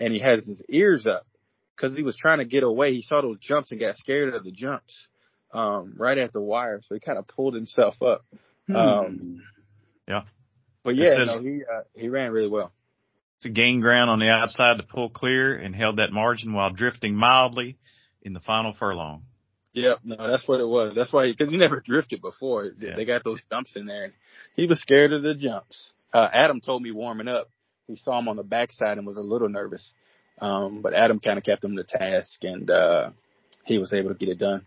[0.00, 1.24] and he has his ears up
[1.78, 2.92] because he was trying to get away.
[2.92, 5.08] He saw those jumps and got scared of the jumps
[5.52, 8.24] um, right at the wire, so he kind of pulled himself up.
[8.66, 8.76] Hmm.
[8.76, 9.42] Um,
[10.06, 10.22] yeah,
[10.82, 12.72] but yeah, says, no, he uh, he ran really well.
[13.42, 17.14] To gain ground on the outside to pull clear and held that margin while drifting
[17.14, 17.78] mildly
[18.22, 19.22] in the final furlong.
[19.74, 20.94] Yep, no, that's what it was.
[20.96, 22.72] That's why, because he never drifted before.
[22.78, 22.96] Yeah.
[22.96, 24.12] They got those jumps in there, and
[24.56, 25.92] he was scared of the jumps.
[26.12, 27.48] Uh, Adam told me warming up,
[27.86, 29.92] he saw him on the backside and was a little nervous.
[30.40, 33.10] Um, but Adam kind of kept him to task, and uh,
[33.64, 34.64] he was able to get it done.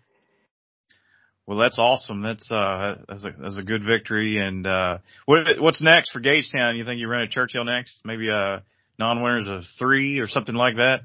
[1.47, 2.21] Well, that's awesome.
[2.21, 4.37] That's uh, that's a that's a good victory.
[4.37, 6.77] And uh, what what's next for Gagetown?
[6.77, 8.01] You think you run at Churchill next?
[8.05, 8.59] Maybe a uh,
[8.99, 11.01] non-winners of three or something like that.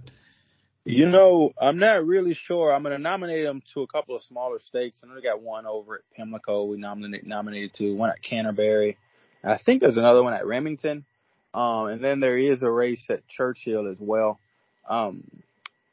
[0.85, 2.73] You know, I'm not really sure.
[2.73, 5.03] I'm going to nominate them to a couple of smaller stakes.
[5.03, 6.67] I know they got one over at Pimlico.
[6.67, 8.97] We nominated nominated to one at Canterbury.
[9.43, 11.05] I think there's another one at Remington.
[11.53, 14.39] Um, and then there is a race at Churchill as well.
[14.89, 15.25] Um,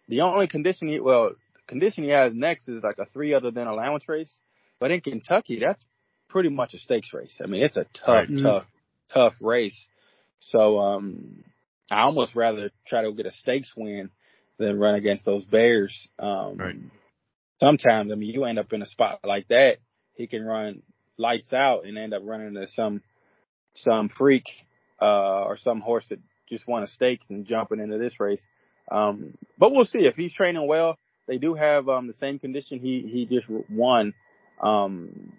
[0.07, 1.31] the only condition he, well,
[1.67, 4.37] condition he has next is like a three other than allowance race.
[4.79, 5.83] But in Kentucky, that's
[6.29, 7.39] pretty much a stakes race.
[7.43, 8.41] I mean, it's a tough, right.
[8.41, 8.65] tough,
[9.13, 9.87] tough race.
[10.39, 11.43] So, um,
[11.89, 14.09] I almost rather try to get a stakes win
[14.57, 16.07] than run against those Bears.
[16.17, 16.75] Um, right.
[17.59, 19.77] Sometimes, I mean, you end up in a spot like that.
[20.15, 20.81] He can run
[21.17, 23.01] lights out and end up running into some
[23.75, 24.45] some freak
[25.01, 28.45] uh, or some horse that just won a stakes and jumping into this race.
[28.91, 30.97] Um, but we'll see if he's training well.
[31.27, 34.13] They do have um, the same condition he he just won.
[34.61, 35.33] Um,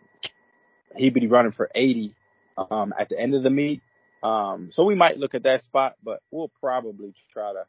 [0.96, 2.14] he'd be running for 80
[2.56, 3.82] um, at the end of the meet.
[4.22, 7.66] Um, so we might look at that spot, but we'll probably try to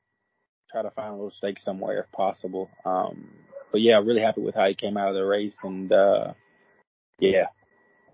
[0.72, 2.70] try to find a little stake somewhere if possible.
[2.86, 3.30] Um,
[3.72, 6.34] but yeah, really happy with how he came out of the race, and uh,
[7.20, 7.48] yeah,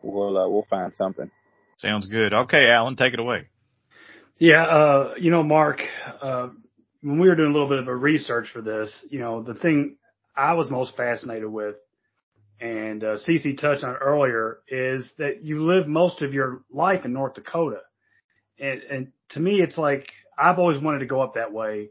[0.02, 1.30] we'll uh, we'll find something.
[1.78, 2.34] Sounds good.
[2.34, 3.48] Okay, Alan, take it away.
[4.40, 5.82] Yeah, uh, you know, Mark,
[6.22, 6.50] uh,
[7.02, 9.56] when we were doing a little bit of a research for this, you know, the
[9.56, 9.98] thing
[10.36, 11.76] I was most fascinated with,
[12.60, 17.14] and uh, CC touched on earlier, is that you live most of your life in
[17.14, 17.82] North Dakota,
[18.60, 21.90] and, and to me, it's like I've always wanted to go up that way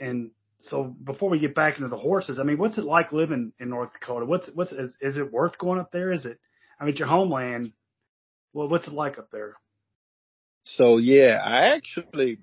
[0.00, 0.30] and
[0.60, 3.70] so before we get back into the horses, I mean, what's it like living in
[3.70, 4.26] North Dakota?
[4.26, 6.12] What's what's is, is it worth going up there?
[6.12, 6.38] Is it?
[6.80, 7.72] I mean, it's your homeland.
[8.52, 9.54] Well, what's it like up there?
[10.64, 12.38] So yeah, I actually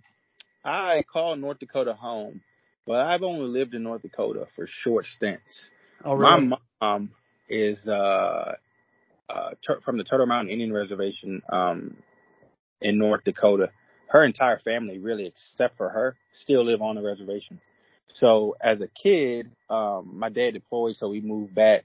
[0.66, 2.42] I call North Dakota home,
[2.88, 5.70] but I've only lived in North Dakota for short stints.
[6.04, 6.48] Oh, really?
[6.48, 7.12] My mom
[7.48, 8.56] is uh,
[9.30, 9.50] uh,
[9.84, 11.96] from the Turtle Mountain Indian Reservation um,
[12.82, 13.72] in North Dakota
[14.08, 17.60] her entire family, really, except for her, still live on the reservation.
[18.14, 21.84] So as a kid, um, my dad deployed, so we moved back.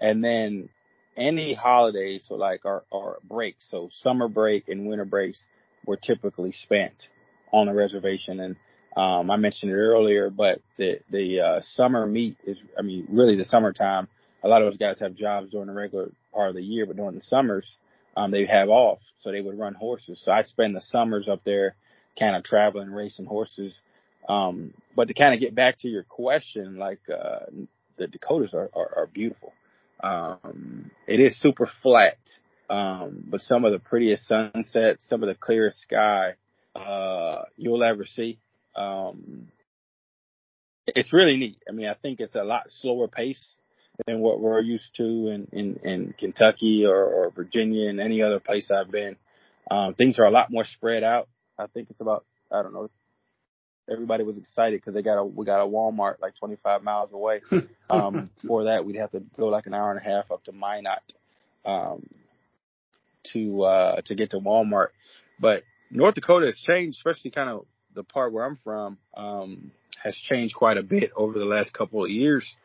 [0.00, 0.68] And then
[1.16, 5.46] any holidays, so like our, our breaks, so summer break and winter breaks
[5.86, 7.08] were typically spent
[7.54, 8.40] on the reservation.
[8.40, 8.56] And,
[8.96, 13.36] um, I mentioned it earlier, but the, the, uh, summer meet is, I mean, really
[13.36, 14.08] the summertime.
[14.42, 16.96] A lot of those guys have jobs during the regular part of the year, but
[16.96, 17.76] during the summers,
[18.16, 20.22] um, they have off, so they would run horses.
[20.24, 21.74] So I spend the summers up there,
[22.18, 23.72] kind of traveling, racing horses.
[24.28, 27.46] Um, but to kind of get back to your question, like uh,
[27.96, 29.52] the Dakotas are, are, are beautiful.
[30.02, 32.18] Um, it is super flat,
[32.68, 36.34] um, but some of the prettiest sunsets, some of the clearest sky.
[36.74, 38.38] Uh, you'll ever see.
[38.76, 39.48] Um,
[40.86, 41.58] it's really neat.
[41.68, 43.56] I mean, I think it's a lot slower pace
[44.06, 48.40] than what we're used to in, in, in Kentucky or, or Virginia and any other
[48.40, 49.16] place I've been.
[49.70, 51.28] Um, things are a lot more spread out.
[51.58, 52.90] I think it's about, I don't know,
[53.90, 57.40] everybody was excited because they got a, we got a Walmart like 25 miles away.
[57.90, 60.52] Um, for that, we'd have to go like an hour and a half up to
[60.52, 61.02] Minot,
[61.66, 62.08] um,
[63.32, 64.88] to, uh, to get to Walmart.
[65.38, 69.70] But North Dakota has changed, especially kind of the part where I'm from, um,
[70.02, 72.56] has changed quite a bit over the last couple of years.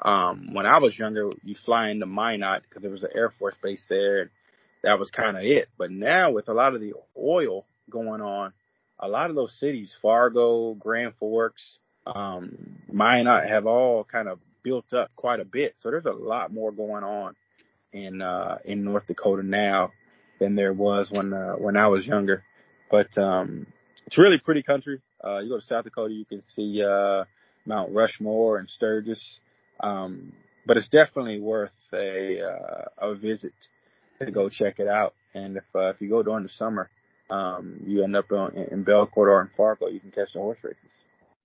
[0.00, 3.56] Um, when I was younger, you fly into Minot because there was an Air Force
[3.62, 4.22] base there.
[4.22, 4.30] And
[4.82, 5.68] that was kind of it.
[5.76, 8.52] But now with a lot of the oil going on,
[8.98, 14.92] a lot of those cities, Fargo, Grand Forks, um, Minot have all kind of built
[14.92, 15.74] up quite a bit.
[15.82, 17.34] So there's a lot more going on
[17.92, 19.92] in, uh, in North Dakota now
[20.40, 22.44] than there was when, uh, when I was younger.
[22.90, 23.66] But, um,
[24.06, 25.00] it's really pretty country.
[25.22, 27.24] Uh, you go to South Dakota, you can see, uh,
[27.66, 29.40] Mount Rushmore and Sturgis.
[29.80, 30.32] Um,
[30.66, 33.52] but it's definitely worth a, uh, a visit
[34.20, 35.14] to go check it out.
[35.34, 36.90] And if, uh, if you go during the summer,
[37.30, 40.58] um, you end up on, in Belcourt or in Fargo, you can catch the horse
[40.62, 40.82] races.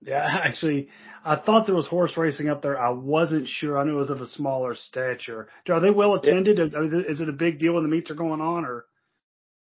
[0.05, 0.89] Yeah, actually,
[1.23, 2.79] I thought there was horse racing up there.
[2.79, 3.77] I wasn't sure.
[3.77, 5.47] I knew it was of a smaller stature.
[5.69, 6.59] Are they well attended?
[6.59, 8.85] Is it a big deal when the meets are going on, or?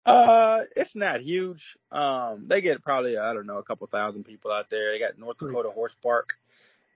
[0.07, 1.61] Uh, it's not huge.
[1.91, 4.93] Um, they get probably I don't know a couple thousand people out there.
[4.93, 6.29] They got North Dakota Horse Park,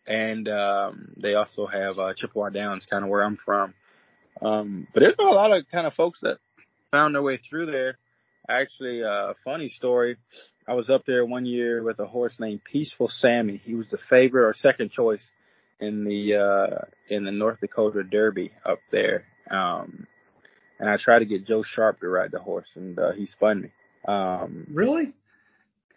[0.08, 3.74] and um, they also have uh, Chippewa Downs, kind of where I'm from.
[4.42, 6.38] Um, but there's been a lot of kind of folks that
[6.90, 7.98] found their way through there.
[8.50, 10.16] Actually, uh, a funny story.
[10.68, 13.62] I was up there one year with a horse named Peaceful Sammy.
[13.64, 15.22] He was the favorite or second choice
[15.82, 19.26] in the uh in the North Dakota Derby up there.
[19.50, 20.08] Um
[20.82, 23.62] and I tried to get Joe Sharp to ride the horse and uh, he spun
[23.62, 23.72] me.
[24.06, 25.14] Um Really?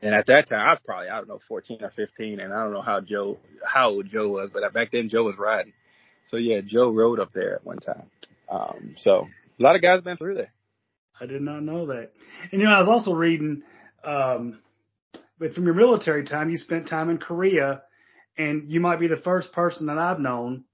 [0.03, 2.63] And at that time I was probably I don't know 14 or 15 and I
[2.63, 5.73] don't know how Joe how old Joe was, but back then Joe was riding.
[6.29, 8.11] So yeah, Joe rode up there at one time.
[8.49, 9.27] Um so
[9.59, 10.51] a lot of guys have been through there.
[11.21, 12.11] I did not know that.
[12.51, 13.63] And you know, I was also reading,
[14.05, 14.61] um,
[15.39, 17.83] but from your military time, you spent time in Korea,
[18.37, 20.65] and you might be the first person that I've known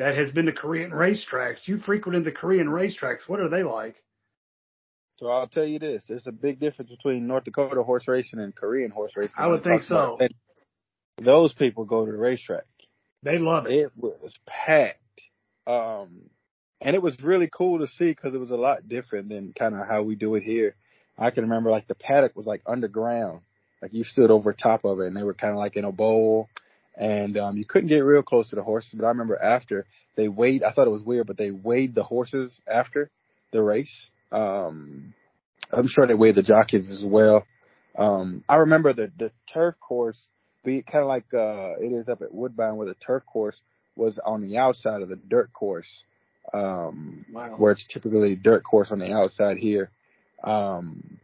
[0.00, 1.68] that has been to Korean racetracks.
[1.68, 3.28] You frequented the Korean racetracks.
[3.28, 3.96] What are they like?
[5.18, 8.56] So I'll tell you this: there's a big difference between North Dakota horse racing and
[8.56, 9.36] Korean horse racing.
[9.38, 10.18] I would think so.
[11.18, 12.64] Those people go to the racetrack.
[13.22, 13.72] They love it.
[13.72, 14.96] It was packed.
[15.66, 16.30] Um,
[16.80, 19.74] and it was really cool to see because it was a lot different than kind
[19.74, 20.76] of how we do it here.
[21.18, 23.42] I can remember like the paddock was like underground,
[23.82, 25.92] like you stood over top of it, and they were kind of like in a
[25.92, 26.48] bowl,
[27.00, 28.94] and um, you couldn't get real close to the horses.
[28.94, 29.86] But I remember after
[30.16, 33.10] they weighed, I thought it was weird, but they weighed the horses after
[33.52, 34.10] the race.
[34.30, 35.14] Um,
[35.72, 37.44] I'm sure they weighed the jockeys as well.
[37.96, 40.22] Um, I remember the the turf course,
[40.64, 43.60] be kind of like uh, it is up at Woodbine, where the turf course
[43.96, 46.04] was on the outside of the dirt course
[46.52, 47.54] um, wow.
[47.56, 49.90] where it's typically dirt course on the outside here.
[50.42, 51.18] Um,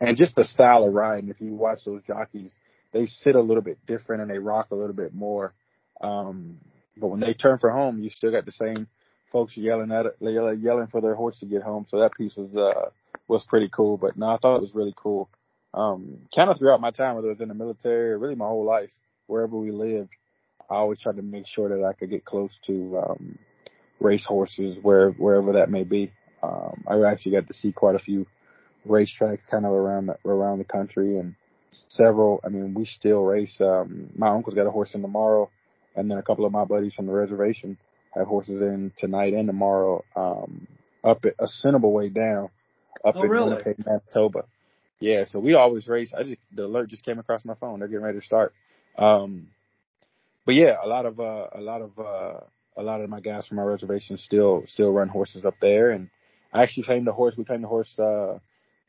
[0.00, 2.54] and just the style of riding, if you watch those jockeys,
[2.92, 5.54] they sit a little bit different and they rock a little bit more.
[6.00, 6.58] Um,
[6.96, 8.88] but when they turn for home, you still got the same
[9.30, 11.86] folks yelling at it, yelling for their horse to get home.
[11.88, 12.90] So that piece was, uh,
[13.28, 13.96] was pretty cool.
[13.96, 15.28] But no, I thought it was really cool.
[15.74, 18.46] Um, kind of throughout my time, whether it was in the military or really my
[18.46, 18.90] whole life,
[19.26, 20.10] wherever we lived,
[20.70, 23.38] I always tried to make sure that I could get close to, um,
[24.00, 26.12] race horses where wherever that may be.
[26.42, 28.26] Um, I actually got to see quite a few
[28.86, 31.34] racetracks kind of around the, around the country and
[31.70, 32.40] several.
[32.44, 33.60] I mean, we still race.
[33.60, 35.50] Um, my uncle's got a horse in tomorrow,
[35.96, 37.78] and then a couple of my buddies from the reservation
[38.14, 40.04] have horses in tonight and tomorrow.
[40.16, 40.66] Um,
[41.04, 42.50] up at Assiniboia Downs,
[43.04, 43.50] up oh, in really?
[43.50, 44.44] Winnipeg, Manitoba.
[45.00, 46.12] Yeah, so we always race.
[46.16, 47.78] I just the alert just came across my phone.
[47.78, 48.52] They're getting ready to start.
[48.96, 49.48] Um,
[50.44, 52.40] but yeah, a lot of uh, a lot of uh,
[52.76, 55.90] a lot of my guys from my reservation still still run horses up there.
[55.90, 56.10] And
[56.52, 57.36] I actually claimed the horse.
[57.36, 57.96] We claimed the horse.
[57.98, 58.38] Uh,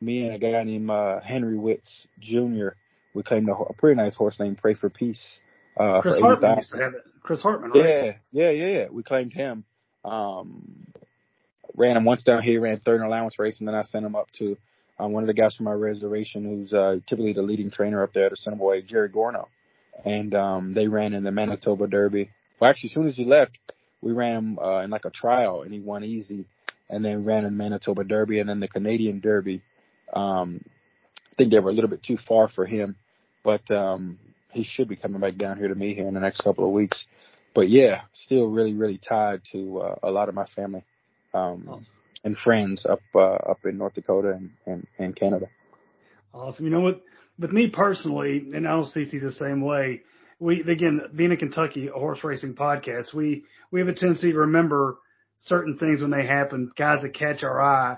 [0.02, 2.70] me and a guy named uh, Henry Witts Jr.
[3.14, 5.40] We claimed a, a pretty nice horse named Pray for Peace.
[5.78, 7.02] Uh, Chris for Hartman used to have it.
[7.24, 7.86] Chris Hartman, right?
[7.86, 8.86] Yeah, yeah, yeah, yeah.
[8.92, 9.64] We claimed him.
[10.06, 10.88] Um,
[11.76, 14.16] ran him once down here, ran third in allowance race, and then I sent him
[14.16, 14.58] up to
[15.00, 18.14] um, one of the guys from my reservation, who's uh, typically the leading trainer up
[18.14, 19.46] there at the Assiniboine, Jerry Gorno.
[20.06, 22.30] And um, they ran in the Manitoba Derby.
[22.60, 23.58] Well, actually, as soon as he left,
[24.02, 26.46] we ran him uh, in like a trial, and he won easy.
[26.90, 29.62] And then ran in Manitoba Derby, and then the Canadian Derby.
[30.14, 30.62] Um,
[31.32, 32.96] I think they were a little bit too far for him,
[33.44, 34.20] but um,
[34.52, 36.72] he should be coming back down here to me here in the next couple of
[36.72, 37.06] weeks.
[37.54, 40.84] But yeah, still really, really tied to uh, a lot of my family
[41.34, 41.82] um, oh.
[42.24, 45.48] and friends up uh, up in North Dakota and, and, and Canada.
[46.34, 46.66] Awesome.
[46.66, 47.02] You know what?
[47.40, 50.02] With me personally, and I know CC's the same way.
[50.40, 54.98] We again, being a Kentucky horse racing podcast, we we have a tendency to remember
[55.40, 57.98] certain things when they happen, guys that catch our eye,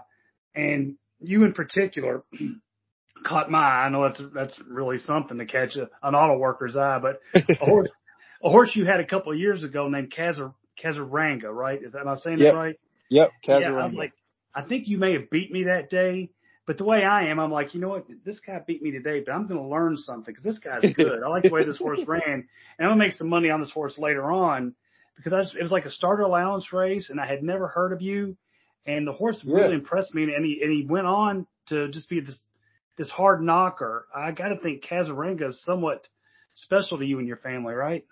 [0.55, 2.23] and you in particular
[3.25, 3.85] caught my eye.
[3.85, 7.65] I know that's that's really something to catch a, an auto worker's eye, but a
[7.65, 7.89] horse,
[8.43, 10.53] a horse you had a couple of years ago named Kazar,
[10.83, 11.81] Kazaranga, right?
[11.81, 12.53] Is that am I saying Yep.
[12.53, 12.75] that right?
[13.09, 14.13] Yep, Yeah, I was like,
[14.55, 16.29] I think you may have beat me that day,
[16.65, 18.05] but the way I am, I'm like, you know what?
[18.25, 21.21] This guy beat me today, but I'm going to learn something because this guy's good.
[21.23, 22.45] I like the way this horse ran, and
[22.79, 24.75] I'm going to make some money on this horse later on
[25.17, 27.93] because I just, it was like a starter allowance race, and I had never heard
[27.93, 28.37] of you,
[28.85, 29.55] and the horse Yeah.
[29.55, 32.39] really impressed me, and he and he went on to just be this
[32.97, 34.07] this hard knocker.
[34.15, 36.07] I got to think Kazaranga is somewhat
[36.53, 38.05] special to you and your family, right?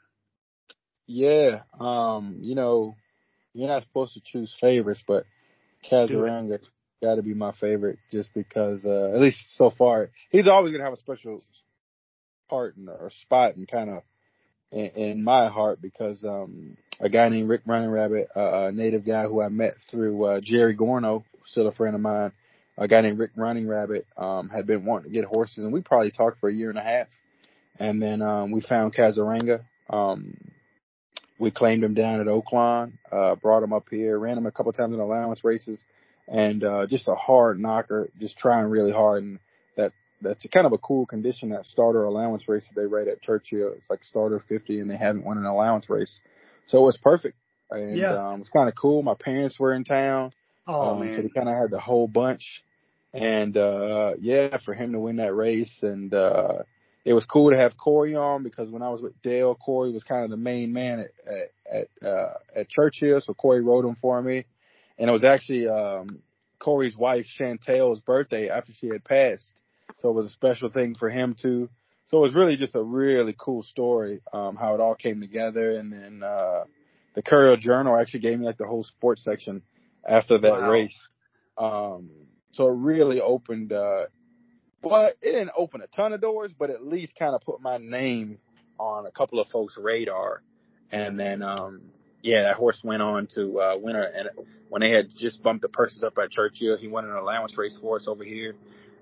[1.08, 2.96] Yeah, um, you know,
[3.54, 5.26] you're not supposed to choose favorites, but
[5.90, 6.60] Kazaranga
[7.02, 10.84] got to be my favorite just because, uh, at least so far, he's always gonna
[10.84, 11.44] have a special
[12.50, 14.04] part and or spot and kind of
[14.72, 19.06] in, in my heart because um, a guy named Rick Running Rabbit, uh, a native
[19.06, 22.32] guy who I met through uh, Jerry Gorno, still a friend of mine.
[22.78, 25.82] A guy named Rick Running Rabbit um, had been wanting to get horses, and we
[25.82, 27.08] probably talked for a year and a half.
[27.78, 29.64] And then um, we found Kazaranga.
[29.90, 30.38] Um,
[31.40, 34.72] we claimed him down at Oakland, uh, brought him up here, ran him a couple
[34.74, 35.82] times in allowance races,
[36.28, 39.24] and uh, just a hard knocker, just trying really hard.
[39.24, 39.40] And
[39.78, 43.22] that that's kind of a cool condition that starter allowance race that they rate at
[43.22, 43.74] Churchill.
[43.78, 46.20] It's like starter 50, and they haven't won an allowance race,
[46.70, 47.38] so it was perfect.
[47.72, 48.14] And Yeah.
[48.14, 49.02] um, it's kind of cool.
[49.04, 50.32] My parents were in town,
[50.68, 52.64] Oh um, so man, they kind of had the whole bunch.
[53.14, 56.60] And, uh, yeah, for him to win that race and, uh,
[57.06, 60.04] it was cool to have Corey on because when I was with Dale, Corey was
[60.04, 63.22] kind of the main man at, at, at, uh, at Churchill.
[63.22, 64.46] So Corey rode him for me.
[65.00, 66.20] And it was actually, um,
[66.60, 69.54] Corey's wife Chantel's birthday after she had passed.
[70.00, 71.70] So it was a special thing for him too.
[72.10, 75.78] So it was really just a really cool story, um, how it all came together.
[75.78, 76.64] And then, uh,
[77.14, 79.62] the Courier Journal actually gave me like the whole sports section
[80.04, 80.72] after that Wow.
[80.72, 81.08] race.
[81.56, 82.10] Um,
[82.50, 84.08] so it really opened, uh,
[84.82, 87.78] well, it didn't open a ton of doors, but at least kind of put my
[87.78, 88.40] name
[88.80, 90.42] on a couple of folks' radar.
[90.92, 91.92] And then, um,
[92.24, 94.30] yeah, that horse went on to, uh, win a, and
[94.70, 97.78] when they had just bumped the purses up at Churchill, he won an allowance race
[97.78, 98.56] for us over here.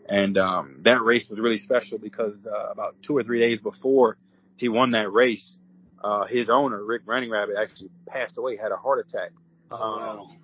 [0.08, 4.18] And, um, that race was really special because, uh, about two or three days before
[4.56, 5.58] he won that race,
[6.04, 9.32] uh, his owner, Rick Running Rabbit, actually passed away, had a heart attack.
[9.72, 10.38] oh, um.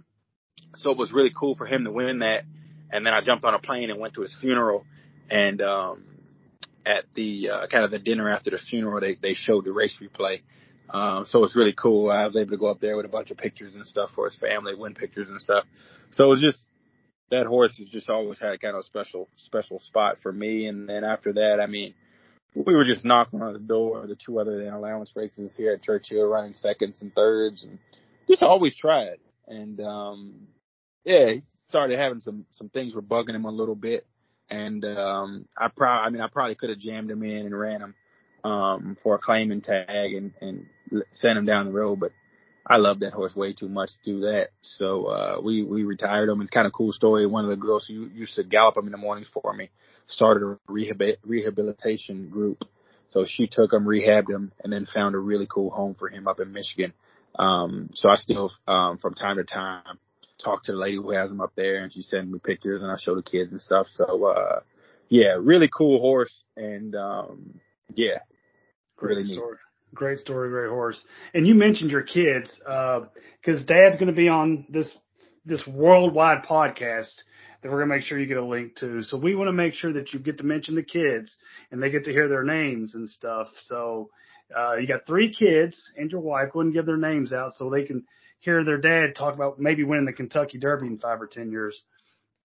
[0.75, 2.45] So it was really cool for him to win that.
[2.91, 4.85] And then I jumped on a plane and went to his funeral.
[5.29, 6.03] And um,
[6.85, 9.97] at the uh, kind of the dinner after the funeral, they they showed the race
[10.01, 10.41] replay.
[10.89, 12.11] Um, so it was really cool.
[12.11, 14.25] I was able to go up there with a bunch of pictures and stuff for
[14.25, 15.65] his family, win pictures and stuff.
[16.11, 16.65] So it was just
[17.31, 20.67] that horse has just always had kind of a special special spot for me.
[20.67, 21.93] And then after that, I mean,
[22.55, 25.83] we were just knocking on the door of the two other allowance races here at
[25.83, 27.79] Churchill, running seconds and thirds, and
[28.27, 29.17] just always tried.
[29.47, 30.47] And um,
[31.03, 34.05] yeah, he started having some some things were bugging him a little bit,
[34.49, 37.81] and um, I probably, I mean, I probably could have jammed him in and ran
[37.81, 37.95] him
[38.43, 40.65] um, for a claiming tag and and
[41.11, 42.11] sent him down the road, but
[42.65, 44.49] I love that horse way too much to do that.
[44.61, 46.41] So uh, we we retired him.
[46.41, 47.25] It's kind of a cool story.
[47.25, 49.69] One of the girls who used to gallop him in the mornings for me
[50.07, 52.63] started a rehab- rehabilitation group.
[53.09, 56.27] So she took him, rehabbed him, and then found a really cool home for him
[56.27, 56.93] up in Michigan.
[57.37, 59.99] Um, so I still, um, from time to time,
[60.43, 62.91] talk to the lady who has him up there, and she sends me pictures, and
[62.91, 63.87] I show the kids and stuff.
[63.95, 64.61] So, uh,
[65.09, 67.59] yeah, really cool horse, and um,
[67.93, 68.19] yeah,
[68.97, 69.37] Great really neat.
[69.37, 69.57] story.
[69.93, 70.99] Great story, great horse.
[71.33, 74.95] And you mentioned your kids, because Dad's going to be on this
[75.45, 77.11] this worldwide podcast
[77.61, 79.03] that we're going to make sure you get a link to.
[79.03, 81.35] So we want to make sure that you get to mention the kids
[81.71, 83.47] and they get to hear their names and stuff.
[83.65, 84.09] So
[84.57, 86.53] uh, you got three kids and your wife.
[86.53, 88.05] Go ahead and give their names out so they can
[88.39, 91.81] hear their dad talk about maybe winning the Kentucky Derby in five or ten years.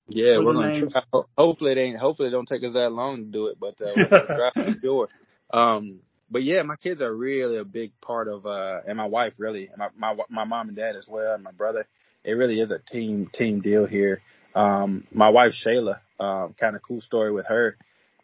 [0.09, 0.93] Yeah, What we're gonna names?
[0.93, 1.23] try.
[1.37, 1.99] Hopefully it ain't.
[1.99, 4.27] Hopefully it don't take us that long to do it, but uh, we're gonna
[4.81, 5.73] try.
[5.77, 6.01] Um,
[6.31, 9.69] but yeah, my kids are really a big part of, uh, and my wife really,
[9.69, 11.87] and my my my mom and dad as well, and my brother.
[12.25, 14.21] It really is a team team deal here.
[14.55, 17.77] Um, my wife Shayla, um, kind of cool story with her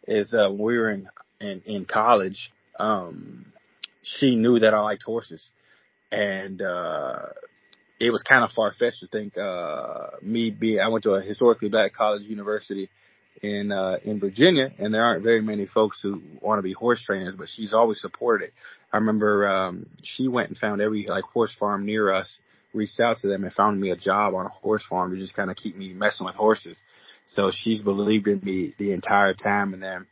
[0.07, 2.51] is uh, when we were in in, in college.
[2.77, 3.53] Um,
[4.03, 5.49] she knew that I liked horses,
[6.11, 7.27] and uh,
[7.99, 11.21] it was kind of far fetched to think uh me be I went to a
[11.21, 12.89] historically black college university
[13.41, 17.03] in uh in Virginia and there aren't very many folks who want to be horse
[17.03, 18.53] trainers but she's always supported it.
[18.93, 22.37] I remember um she went and found every like horse farm near us,
[22.73, 25.35] reached out to them and found me a job on a horse farm to just
[25.35, 26.81] kind of keep me messing with horses.
[27.25, 29.73] So she's believed in me the entire time.
[29.73, 30.05] And then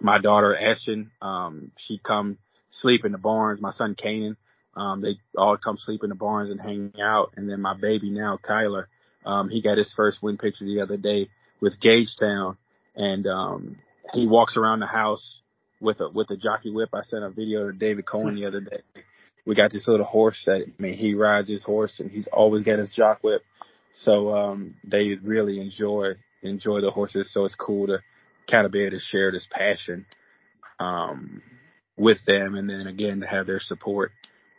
[0.00, 2.38] my daughter Ashton, um, she come
[2.70, 3.60] sleep in the barns.
[3.60, 4.36] My son Kanan,
[4.76, 7.32] um, they all come sleep in the barns and hang out.
[7.36, 8.86] And then my baby now, Kyler,
[9.24, 11.28] um, he got his first win picture the other day
[11.64, 12.56] with Gagetown
[12.94, 13.76] and, um,
[14.12, 15.40] he walks around the house
[15.80, 16.90] with a, with a jockey whip.
[16.92, 18.82] I sent a video to David Cohen the other day.
[19.46, 22.62] We got this little horse that, I mean, he rides his horse and he's always
[22.62, 23.42] got his jock whip.
[23.94, 27.32] So, um, they really enjoy, enjoy the horses.
[27.32, 27.98] So it's cool to
[28.50, 30.06] kind of be able to share this passion,
[30.78, 31.42] um,
[31.96, 34.12] with them and then again to have their support.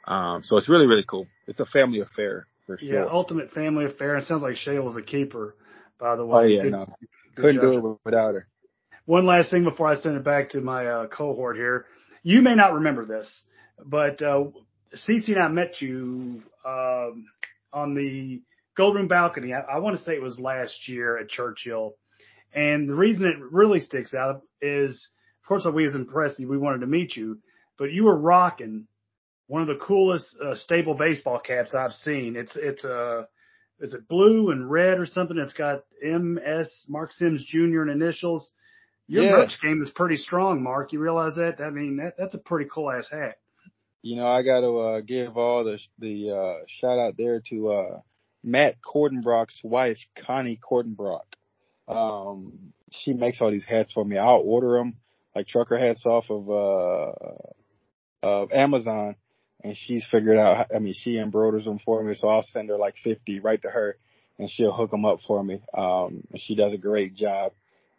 [0.07, 1.27] Um, so it's really, really cool.
[1.47, 3.03] It's a family affair for sure.
[3.03, 4.17] Yeah, ultimate family affair.
[4.17, 5.55] It sounds like Shayla's a keeper,
[5.99, 6.37] by the way.
[6.37, 6.85] Oh yeah, good, no.
[7.35, 7.63] Good Couldn't job.
[7.63, 8.47] do it without her.
[9.05, 11.85] One last thing before I send it back to my uh, cohort here.
[12.23, 13.43] You may not remember this,
[13.83, 14.45] but uh,
[14.95, 17.25] CC and I met you um,
[17.71, 18.41] on the
[18.75, 19.53] Gold Room balcony.
[19.53, 21.95] I, I want to say it was last year at Churchill.
[22.53, 25.09] And the reason it really sticks out is,
[25.43, 26.39] of course, we was impressed.
[26.39, 27.39] We wanted to meet you,
[27.77, 28.87] but you were rocking
[29.47, 32.35] one of the coolest uh, stable baseball caps I've seen.
[32.35, 33.25] It's it's a uh,
[33.79, 35.37] is it blue and red or something?
[35.37, 36.85] It's got M.S.
[36.87, 37.81] Mark Simms Jr.
[37.81, 38.51] and initials.
[39.07, 39.31] Your yeah.
[39.31, 40.93] merch game is pretty strong, Mark.
[40.93, 41.61] You realize that?
[41.61, 43.37] I mean, that, that's a pretty cool ass hat.
[44.01, 47.69] You know, I got to uh, give all the the uh, shout out there to
[47.69, 47.99] uh,
[48.43, 51.25] Matt Cordenbrock's wife, Connie Cordenbrock.
[51.87, 54.17] Um, she makes all these hats for me.
[54.17, 54.97] I'll order them
[55.35, 57.11] like trucker hats off of uh,
[58.23, 59.15] of Amazon,
[59.63, 60.67] and she's figured out.
[60.73, 63.69] I mean, she embroiders them for me, so I'll send her like fifty right to
[63.69, 63.97] her,
[64.37, 65.61] and she'll hook them up for me.
[65.75, 67.53] Um, and she does a great job.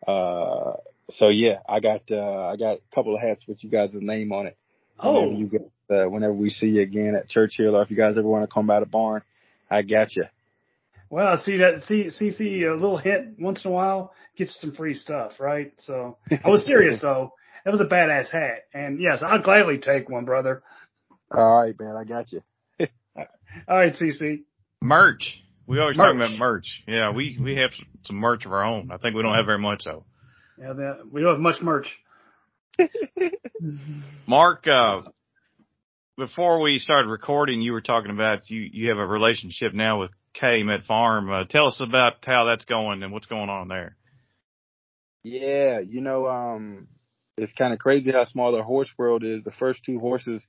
[0.06, 0.74] Uh,
[1.10, 4.32] so yeah, I got uh, I got a couple of hats with you guys' name
[4.32, 4.56] on it.
[4.98, 8.16] Oh, you get uh, whenever we see you again at Churchill, or if you guys
[8.18, 9.22] ever want to come by the barn,
[9.70, 10.24] I got you.
[11.08, 11.84] Well, I see that.
[11.84, 15.72] See, see, see a little hint once in a while gets some free stuff, right?
[15.78, 17.32] So I was serious though.
[17.64, 20.62] That was a badass hat, and yes, I'll gladly take one, brother.
[21.30, 22.40] All right, man, I got you.
[23.68, 24.42] All right, CC.
[24.80, 25.42] Merch.
[25.66, 26.06] We always merch.
[26.06, 26.82] talk about merch.
[26.86, 27.70] Yeah, we we have
[28.04, 28.90] some merch of our own.
[28.92, 30.04] I think we don't have very much though.
[30.58, 31.88] Yeah, that, we don't have much merch.
[34.26, 35.02] Mark, uh,
[36.16, 40.12] before we started recording, you were talking about you you have a relationship now with
[40.34, 41.30] Calumet Farm.
[41.30, 43.96] Uh, tell us about how that's going and what's going on there.
[45.24, 46.86] Yeah, you know, um,
[47.36, 49.42] it's kind of crazy how small the horse world is.
[49.42, 50.46] The first two horses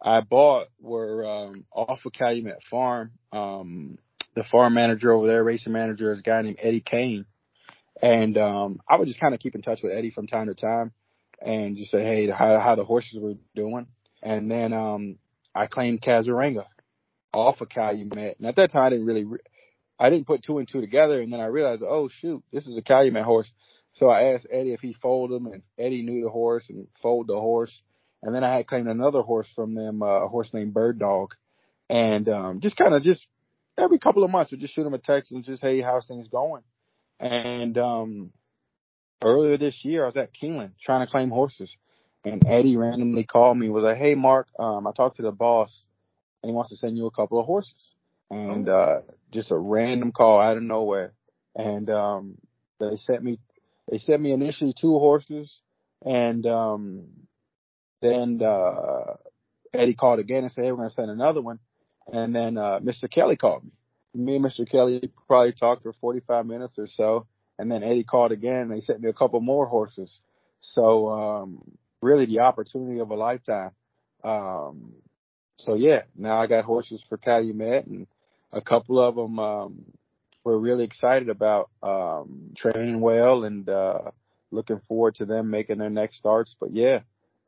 [0.00, 3.12] I bought were um, off of Calumet Farm.
[3.32, 3.98] Um,
[4.34, 7.26] the farm manager over there, racing manager, is a guy named Eddie Kane.
[8.00, 10.54] And um, I would just kind of keep in touch with Eddie from time to
[10.54, 10.92] time
[11.40, 13.86] and just say, hey, how, how the horses were doing.
[14.22, 15.18] And then um,
[15.54, 16.64] I claimed Kazaranga
[17.32, 18.38] off of Calumet.
[18.38, 19.38] And at that time, I didn't really, re-
[19.98, 21.20] I didn't put two and two together.
[21.20, 23.50] And then I realized, oh shoot, this is a Calumet horse.
[23.92, 27.26] So I asked Eddie if he foaled him, and Eddie knew the horse and foaled
[27.26, 27.82] the horse.
[28.22, 31.34] And then I had claimed another horse from them, uh, a horse named Bird Dog,
[31.88, 33.26] and um, just kind of just
[33.78, 36.28] every couple of months, we just shoot him a text and just, hey, how's things
[36.28, 36.62] going?
[37.20, 38.32] And um,
[39.22, 41.74] earlier this year, I was at Keeneland trying to claim horses,
[42.24, 45.86] and Eddie randomly called me was like, "Hey, Mark, um, I talked to the boss,
[46.42, 47.94] and he wants to send you a couple of horses."
[48.30, 48.72] And oh.
[48.72, 49.02] uh,
[49.32, 51.14] just a random call out of nowhere,
[51.56, 52.38] and um,
[52.78, 53.38] they sent me
[53.90, 55.60] they sent me initially two horses,
[56.04, 57.06] and um,
[58.00, 59.16] then uh,
[59.72, 61.58] Eddie called again and said, "Hey, we're going to send another one."
[62.12, 63.10] And then uh, Mr.
[63.10, 63.70] Kelley called me.
[64.14, 64.68] Me and Mr.
[64.68, 67.26] Kelley probably talked for 45 minutes or so,
[67.58, 68.62] and then Eddie called again.
[68.62, 70.20] and They sent me a couple more horses.
[70.60, 71.62] So um,
[72.00, 73.72] really, the opportunity of a lifetime.
[74.24, 74.94] Um,
[75.56, 78.06] so yeah, now I got horses for Calumet, and
[78.52, 79.84] a couple of them um,
[80.44, 84.10] we're really excited about um, training well and uh,
[84.50, 86.54] looking forward to them making their next starts.
[86.58, 87.00] But yeah,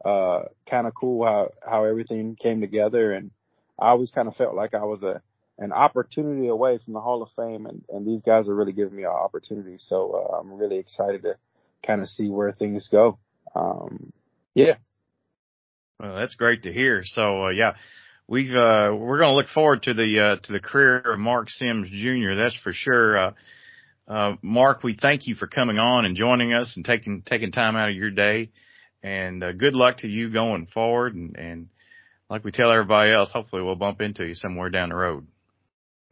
[0.05, 3.31] uh, kind of cool how how everything came together, and
[3.79, 5.23] I always kind of felt like I was a
[5.59, 8.97] an opportunity away from the Hall of Fame, and, and these guys are really giving
[8.97, 9.77] me an opportunity.
[9.79, 11.37] So uh, I'm really excited to
[11.87, 13.19] kind of see where things go.
[13.55, 14.13] Um,
[14.55, 14.77] yeah.
[15.99, 17.03] Well, that's great to hear.
[17.05, 17.75] So uh, yeah,
[18.27, 21.51] we've uh, we're going to look forward to the uh, to the career of Mark
[21.51, 22.37] Simms Jr.
[22.37, 23.19] That's for sure.
[23.19, 23.31] Uh,
[24.09, 27.77] uh, Mark, we thank you for coming on and joining us and taking taking time
[27.77, 28.51] out of your day.
[29.03, 31.15] And uh, good luck to you going forward.
[31.15, 31.69] And, and
[32.29, 35.27] like we tell everybody else, hopefully we'll bump into you somewhere down the road.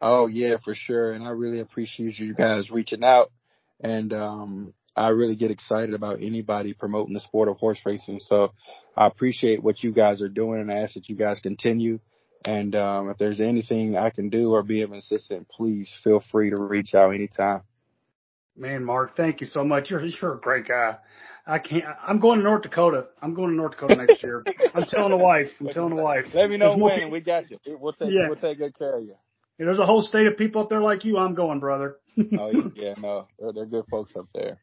[0.01, 1.13] Oh yeah, for sure.
[1.13, 3.31] And I really appreciate you guys reaching out.
[3.81, 8.19] And um, I really get excited about anybody promoting the sport of horse racing.
[8.21, 8.51] So
[8.97, 11.99] I appreciate what you guys are doing and I ask that you guys continue.
[12.45, 16.49] And um, if there's anything I can do or be of assistance, please feel free
[16.49, 17.61] to reach out anytime.
[18.55, 19.89] Man, Mark, thank you so much.
[19.89, 20.97] You're you're a great guy.
[21.49, 21.83] I can't.
[22.07, 23.07] I'm going to North Dakota.
[23.21, 24.43] I'm going to North Dakota next year.
[24.73, 25.49] I'm telling the wife.
[25.59, 26.25] I'm telling the wife.
[26.33, 26.95] Let me know when.
[26.95, 27.57] people- We got you.
[27.65, 28.27] We'll take Yeah.
[28.27, 29.15] we'll take good care of you.
[29.57, 31.17] There's a whole state of people up there like you.
[31.17, 31.97] I'm going, brother.
[32.17, 34.59] Oh yeah, no, they're, they're good folks up there.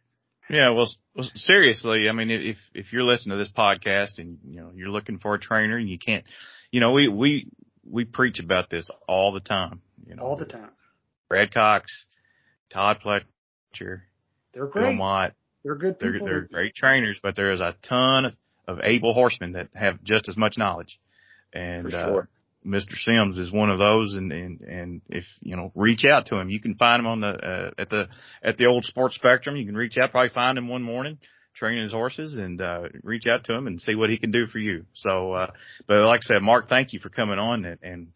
[0.48, 4.60] Yeah, well, well, seriously, I mean, if if you're listening to this podcast and you
[4.60, 6.24] know you're looking for a trainer and you can't,
[6.70, 7.48] you know, we we
[7.84, 9.82] we preach about this all the time.
[10.06, 10.70] You know, All the time.
[11.28, 12.06] Brad Cox,
[12.70, 14.02] Todd Pletcher,
[14.54, 14.94] They're Bill great.
[14.96, 15.34] Mott,
[15.66, 18.32] They're good they're they're great trainers, but there is a ton of,
[18.68, 21.00] of able horsemen that have just as much knowledge.
[21.52, 22.26] And For uh.
[22.64, 22.94] Mr.
[22.94, 26.50] Simms is one of those, and and and if you know, reach out to him.
[26.50, 28.08] You can find him on the uh, at the
[28.44, 29.56] at the old Sports Spectrum.
[29.56, 31.18] You can reach out, probably find him one morning
[31.56, 34.46] training his horses, and uh, reach out to him and see what he can do
[34.46, 34.84] for you.
[34.92, 35.50] So, uh,
[35.88, 38.08] but like I said, Mark, thank you for coming on, and, and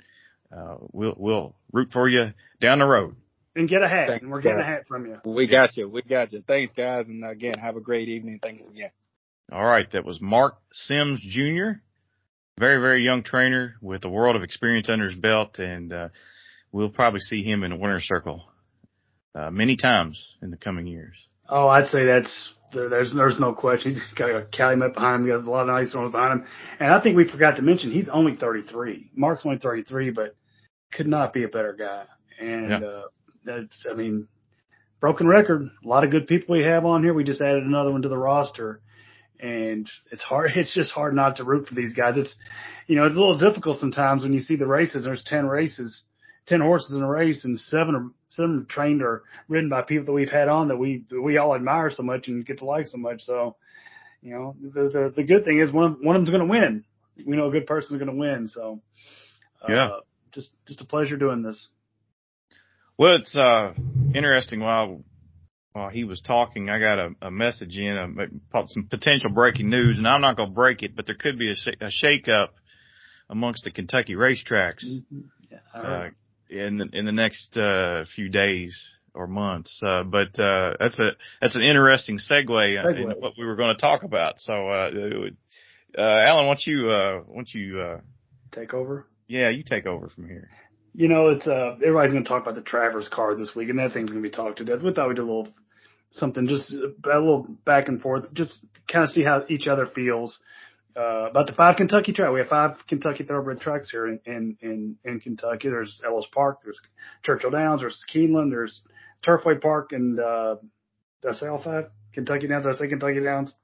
[0.57, 3.17] uh, we'll we'll root for you down the road.
[3.57, 4.09] And get a hat.
[4.09, 5.17] Thanks, and we're getting a hat from you.
[5.25, 5.89] We got you.
[5.89, 6.43] We got you.
[6.47, 8.39] Thanks, guys, and again, have a great evening.
[8.43, 8.91] Thanks again.
[9.51, 11.81] All right, that was Mark Simms Jr.
[12.59, 16.09] Very, very young trainer with a world of experience under his belt, and uh,
[16.71, 18.45] we'll probably see him in the winner's circle
[19.35, 21.17] uh, many times in the coming years.
[21.49, 23.93] Oh, I'd say that's there's there's no question.
[23.93, 25.27] He's got a Calumet behind him.
[25.27, 26.47] He has a lot of nice ones behind him.
[26.79, 29.11] And I think we forgot to mention he's only 33.
[29.17, 30.37] Mark's only 33, but
[30.93, 32.05] could not be a better guy.
[32.39, 32.79] And Yeah.
[32.79, 33.03] uh,
[33.45, 34.29] that's I mean,
[35.01, 35.71] broken record.
[35.85, 37.15] A lot of good people we have on here.
[37.15, 38.81] We just added another one to the roster.
[39.39, 40.51] And it's hard.
[40.57, 42.17] It's just hard not to root for these guys.
[42.17, 42.35] It's,
[42.87, 45.05] you know, it's a little difficult sometimes when you see the races.
[45.05, 46.03] There's 10 races,
[46.47, 50.07] 10 horses in a race and seven are, seven are trained or ridden by people
[50.07, 52.65] that we've had on that we, that we all admire so much and get to
[52.67, 53.23] like so much.
[53.23, 53.57] So,
[54.23, 56.51] you know, the, the, the good thing is one of, one of them's going to
[56.51, 56.85] win.
[57.25, 58.49] We know a good person's going to win.
[58.49, 58.81] So,
[59.63, 59.91] uh, Yeah.
[60.33, 61.69] just, just a pleasure doing this.
[63.01, 63.73] Well, it's uh,
[64.15, 64.61] interesting.
[64.61, 65.01] While
[65.73, 67.97] while he was talking, I got a, a message in,
[68.53, 71.39] uh, some potential breaking news, and I'm not going to break it, but there could
[71.39, 72.53] be a, sh- a shake up
[73.31, 74.85] amongst the Kentucky racetracks.
[75.51, 76.15] Yeah, I heard.
[76.53, 78.79] uh, in the, in the next uh, few days
[79.15, 79.81] or months.
[79.83, 83.01] Uh, but uh, that's a that's an interesting segue, Segue.
[83.01, 84.43] into what we were going to talk about.
[84.43, 84.91] So, uh,
[85.97, 88.01] uh, Alan, why don't you uh, why don't you uh,
[88.53, 89.07] take over.
[89.27, 90.51] yeah, you take over from here.
[90.95, 93.79] You know, it's uh everybody's going to talk about the Travers car this week, and
[93.79, 94.83] that thing's going to be talked to death.
[94.83, 95.49] We thought we'd do a little
[96.11, 100.39] something, just a little back and forth, just kind of see how each other feels
[100.97, 102.33] uh, about the five Kentucky track.
[102.33, 105.69] We have five Kentucky thoroughbred tracks here in in in, in Kentucky.
[105.69, 106.81] There's Ellis Park, there's
[107.23, 108.83] Churchill Downs, there's Keeneland, there's
[109.25, 110.57] Turfway Park, and uh,
[111.23, 111.91] did I say all five?
[112.13, 112.65] Kentucky Downs.
[112.65, 113.55] Did I say Kentucky Downs?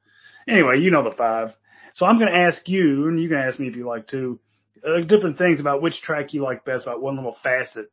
[0.48, 1.54] Anyway, you know the five.
[1.94, 4.38] So I'm going to ask you, and you can ask me if you like too,
[4.86, 7.90] uh, different things about which track you like best, about one little facet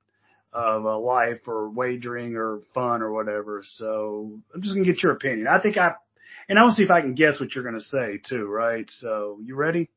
[0.52, 3.64] of uh, life or wagering or fun or whatever.
[3.66, 5.48] So I'm just gonna get your opinion.
[5.48, 5.94] I think I,
[6.48, 8.86] and I want to see if I can guess what you're gonna say too, right?
[8.90, 9.90] So you ready?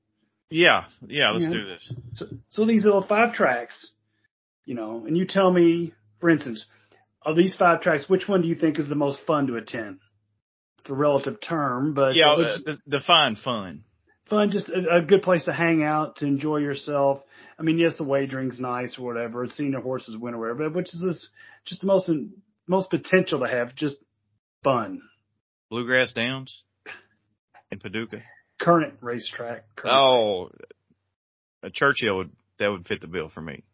[0.48, 1.50] Yeah, yeah, let's Yeah.
[1.50, 1.92] do this.
[2.14, 3.90] So, so these little five tracks,
[4.64, 6.64] you know, and you tell me, for instance,
[7.22, 9.98] of these five tracks, which one do you think is the most fun to attend?
[10.80, 13.84] It's a relative term, but yeah, uh, which- uh, define fun.
[14.28, 17.20] Fun, just a, a good place to hang out, to enjoy yourself.
[17.58, 20.76] I mean, yes, the wagering's nice or whatever, seeing your horses win or whatever, but
[20.76, 21.28] which is this,
[21.64, 22.10] just the most
[22.66, 23.96] most potential to have, just
[24.62, 25.00] fun.
[25.70, 26.62] Bluegrass Downs
[27.70, 28.22] in Paducah.
[28.60, 29.64] Current racetrack.
[29.76, 29.96] Current.
[29.96, 30.50] Oh,
[31.62, 33.64] a Churchill would that would fit the bill for me.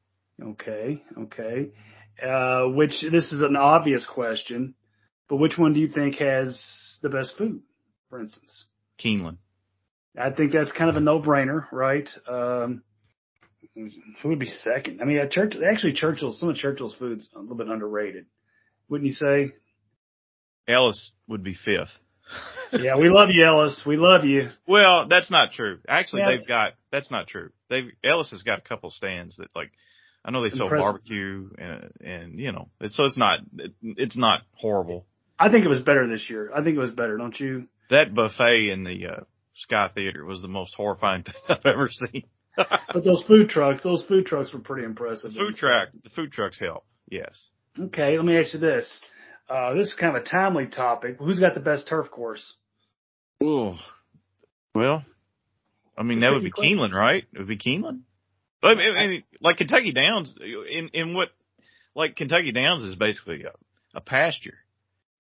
[0.43, 1.71] Okay, okay.
[2.23, 4.75] Uh, which this is an obvious question,
[5.29, 7.63] but which one do you think has the best food,
[8.11, 8.67] for instance?
[9.03, 9.39] Keeneland.
[10.19, 12.09] I think that's kind of a no-brainer, right?
[12.29, 12.83] Um,
[13.75, 15.01] who would be second?
[15.01, 18.27] I mean, at Church, actually, Churchill's some of Churchill's food's a little bit underrated,
[18.89, 19.53] wouldn't you say?
[20.69, 21.91] Ellis would be fifth.
[22.75, 23.83] Yeah, we love you, Ellis.
[23.85, 24.49] We love you.
[24.67, 25.81] Well, that's not true.
[25.87, 26.31] Actually, Yeah.
[26.39, 27.51] they've got that's not true.
[27.69, 29.71] They've Ellis has got a couple stands that like
[30.25, 30.83] I know they sell Impressive.
[30.83, 35.05] barbecue and and you know it's, so it's not it, it's not horrible.
[35.39, 36.51] I think it was better this year.
[36.55, 37.67] I think it was better, don't you?
[37.91, 39.21] That buffet in the uh,
[39.63, 42.25] Sky Theater was the most horrifying thing I've ever seen.
[42.57, 45.33] But those food trucks, those food trucks were pretty impressive.
[45.33, 46.85] the food truck the food trucks help.
[47.09, 47.41] Yes.
[47.81, 48.87] Okay, let me ask you this.
[49.49, 51.17] Uh, this is kind of a timely topic.
[51.19, 52.55] Who's got the best turf course?
[53.43, 53.73] Ooh.
[54.75, 55.03] Well,
[55.97, 56.77] I mean that would be question.
[56.79, 57.25] Keeneland, right?
[57.33, 58.01] It would be Keeneland.
[58.63, 60.35] I mean, I mean, like Kentucky Downs
[60.71, 61.29] in in what
[61.95, 63.53] like Kentucky Downs is basically a,
[63.95, 64.59] a pasture.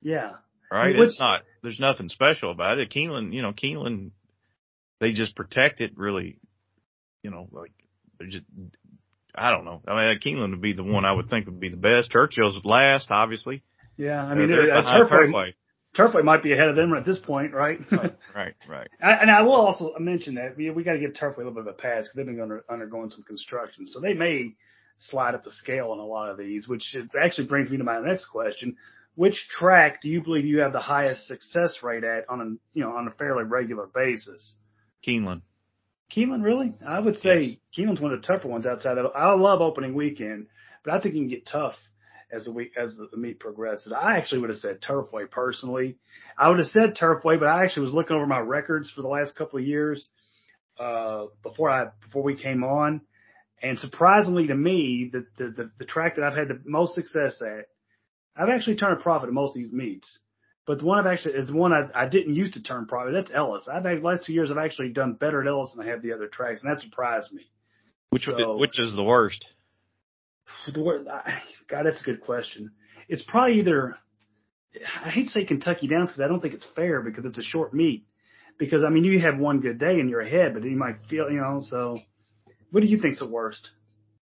[0.02, 0.32] Yeah.
[0.70, 0.94] right?
[0.94, 1.42] It's not.
[1.62, 2.90] There's nothing special about it.
[2.90, 4.10] Keeneland, you know, Keeneland,
[5.02, 6.38] they just protect it really.
[7.22, 7.72] You know, like
[8.18, 8.44] they're just.
[9.34, 9.82] I don't know.
[9.86, 12.10] I mean, Keeneland would be the one I would think would be the best.
[12.10, 13.62] Churchill's last, obviously.
[13.96, 15.54] Yeah, I mean, They're uh, Turfway,
[15.96, 17.78] Turfway might be ahead of them at this point, right?
[17.90, 18.88] Right, right, right.
[19.02, 21.52] I, and I will also mention that we, we got to give Turfway a little
[21.52, 24.52] bit of a pass because they've been under, undergoing some construction, so they may
[24.96, 26.68] slide up the scale on a lot of these.
[26.68, 28.76] Which actually brings me to my next question:
[29.14, 32.44] Which track do you believe you have the highest success rate at on a
[32.78, 34.54] you know on a fairly regular basis?
[35.06, 35.42] Keeneland.
[36.14, 36.74] Keeneland, really?
[36.86, 37.56] I would say Yes.
[37.76, 39.12] Keeneland's one of the tougher ones outside of.
[39.14, 40.46] I love opening weekend,
[40.84, 41.74] but I think it can get tough
[42.30, 43.92] as the week as the meet progresses.
[43.92, 45.98] I actually would have said Turfway personally.
[46.36, 49.08] I would have said Turfway, but I actually was looking over my records for the
[49.08, 50.08] last couple of years
[50.78, 53.02] uh, before I before we came on,
[53.62, 57.40] and surprisingly to me, the the the, the track that I've had the most success
[57.42, 57.66] at,
[58.36, 60.18] I've actually turned a profit at most of these meets.
[60.66, 63.12] But the one I've actually is the one I, I didn't used to turn profit.
[63.14, 63.68] That's Ellis.
[63.68, 66.02] I've had the last two years I've actually done better at Ellis than I have
[66.02, 67.42] the other tracks, and that surprised me.
[68.10, 69.44] Which So- which is the worst?
[70.72, 72.72] The word, I- God, that's a good question.
[73.08, 73.96] It's probably either.
[75.04, 77.42] I hate to say Kentucky Downs because I don't think it's fair because it's a
[77.42, 78.06] short meet.
[78.58, 81.04] Because I mean, you have one good day and you're ahead, but then you might
[81.06, 81.60] feel, you know.
[81.60, 82.00] So,
[82.70, 83.70] what do you think's the worst?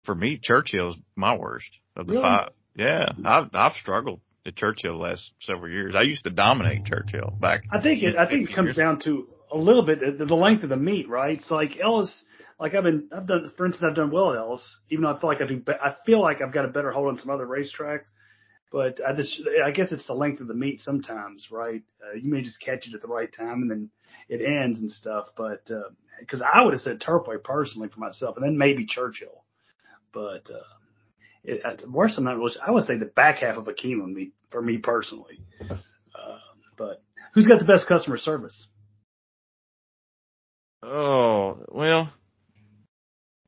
[0.05, 2.23] For me, Churchill's my worst of the Really?
[2.25, 2.53] five.
[2.77, 5.95] Yeah, I've I've struggled at Churchill the last several years.
[5.97, 7.65] I used to dominate Churchill back.
[7.71, 8.17] I think it.
[8.17, 8.77] I think it comes years.
[8.77, 11.39] down to a little bit the, the length of the meet, right?
[11.39, 12.25] It's like Ellis.
[12.59, 13.51] Like I've been, I've done.
[13.57, 15.61] For instance, I've done well at Ellis, even though I feel like I do.
[15.61, 18.05] Be, I feel like I've got a better hold on some other racetracks.
[18.73, 21.83] But I just, I guess it's the length of the meet sometimes, right?
[22.01, 23.91] Uh, you may just catch it at the right time and then
[24.29, 25.27] it ends and stuff.
[25.37, 25.69] But
[26.21, 29.45] because I would have said Turfway personally for myself, and then maybe Churchill.
[30.13, 30.63] But uh,
[31.45, 34.13] it, at the worst that was I would say the back half of a Keeneland
[34.15, 35.39] meet for me personally.
[35.71, 36.39] Uh,
[36.77, 37.03] but
[37.35, 38.69] who's got the best customer service?
[40.83, 42.13] Oh well,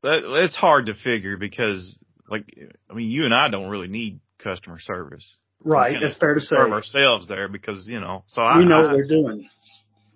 [0.02, 2.44] that it's hard to figure because like
[2.90, 5.36] I mean, you and I don't really need customer service.
[5.64, 6.56] Right, that's fair to say.
[6.56, 8.24] Serve ourselves there because you know.
[8.28, 9.48] So I, We know I what they're doing.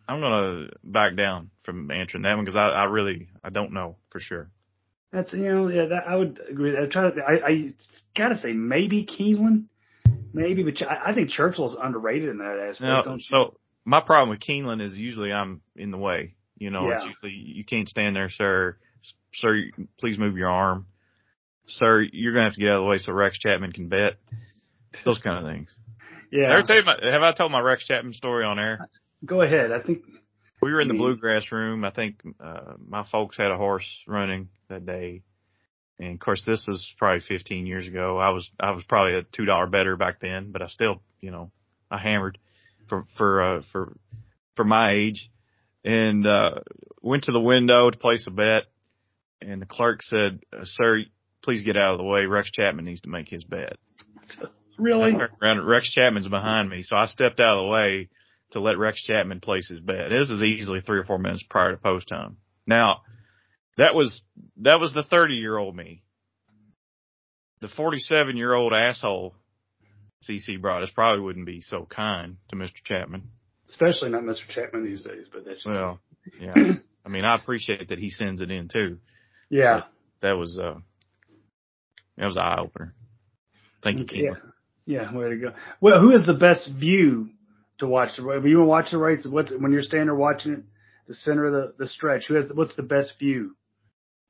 [0.09, 3.97] I'm gonna back down from answering that one because I, I really I don't know
[4.11, 4.51] for sure.
[5.17, 6.77] That's you know, yeah, that, I would agree.
[6.77, 7.21] I try to.
[7.23, 7.75] I, I
[8.15, 9.65] gotta say maybe Keeneland,
[10.35, 12.83] maybe, but I, I think Churchill's underrated in that aspect.
[12.83, 13.25] Now, don't you?
[13.27, 13.57] so
[13.87, 16.35] my problem with Keeneland is usually I'm in the way.
[16.59, 18.77] You know, it's usually you can't stand there, sir.
[19.33, 19.63] Sir,
[19.99, 20.87] please move your arm.
[21.67, 24.17] Sir, you're gonna have to get out of the way so Rex Chapman can bet.
[25.07, 25.75] Those kind of things.
[26.31, 28.87] yeah, tell you my, have I told my Rex Chapman story on air?
[29.25, 29.73] go ahead.
[29.73, 30.03] I think
[30.67, 31.85] We were in the bluegrass room.
[31.85, 35.23] I think uh, my folks had a horse running that day,
[36.01, 38.19] and of course, this is probably 15 years ago.
[38.19, 41.31] I was I was probably a two dollar better back then, but I still, you
[41.31, 41.53] know,
[41.89, 42.39] I hammered
[42.89, 43.97] for for uh, for
[44.57, 45.31] for my age,
[45.85, 46.59] and uh,
[47.01, 48.65] went to the window to place a bet,
[49.41, 51.05] and the clerk said, uh, "Sir,
[51.45, 52.27] please get out of the way.
[52.27, 53.77] Rex Chapman needs to make his bet."
[54.79, 55.17] really.
[55.41, 58.09] Around, Rex Chapman's behind me, so I stepped out of the way
[58.53, 60.11] to let Rex Chapman place his bet.
[60.11, 62.37] This is easily three or four minutes prior to post time.
[62.67, 63.03] Now,
[63.77, 64.23] that was
[64.59, 66.03] that was the thirty year old me.
[67.61, 69.35] The forty seven year old asshole
[70.29, 72.83] CC Broaddus probably wouldn't be so kind to Mr.
[72.85, 73.31] Chapman.
[73.69, 74.47] Especially not Mr.
[74.49, 76.01] Chapman these days, but that's just Well,
[76.41, 76.55] yeah.
[77.05, 78.99] I mean, I appreciate that he sends it in too.
[79.51, 79.83] yeah.
[80.23, 80.79] That was uh
[82.17, 82.95] that was an eye opener.
[83.83, 84.35] Thank you, Yeah.
[84.87, 85.53] Yeah, way to go.
[85.81, 87.29] Well, who is the best view
[87.79, 88.39] to watch the race?
[88.41, 90.61] If you want to watch the race, what's when you're standing there watching it,
[91.09, 93.57] the center of the, the stretch, who has what's the best view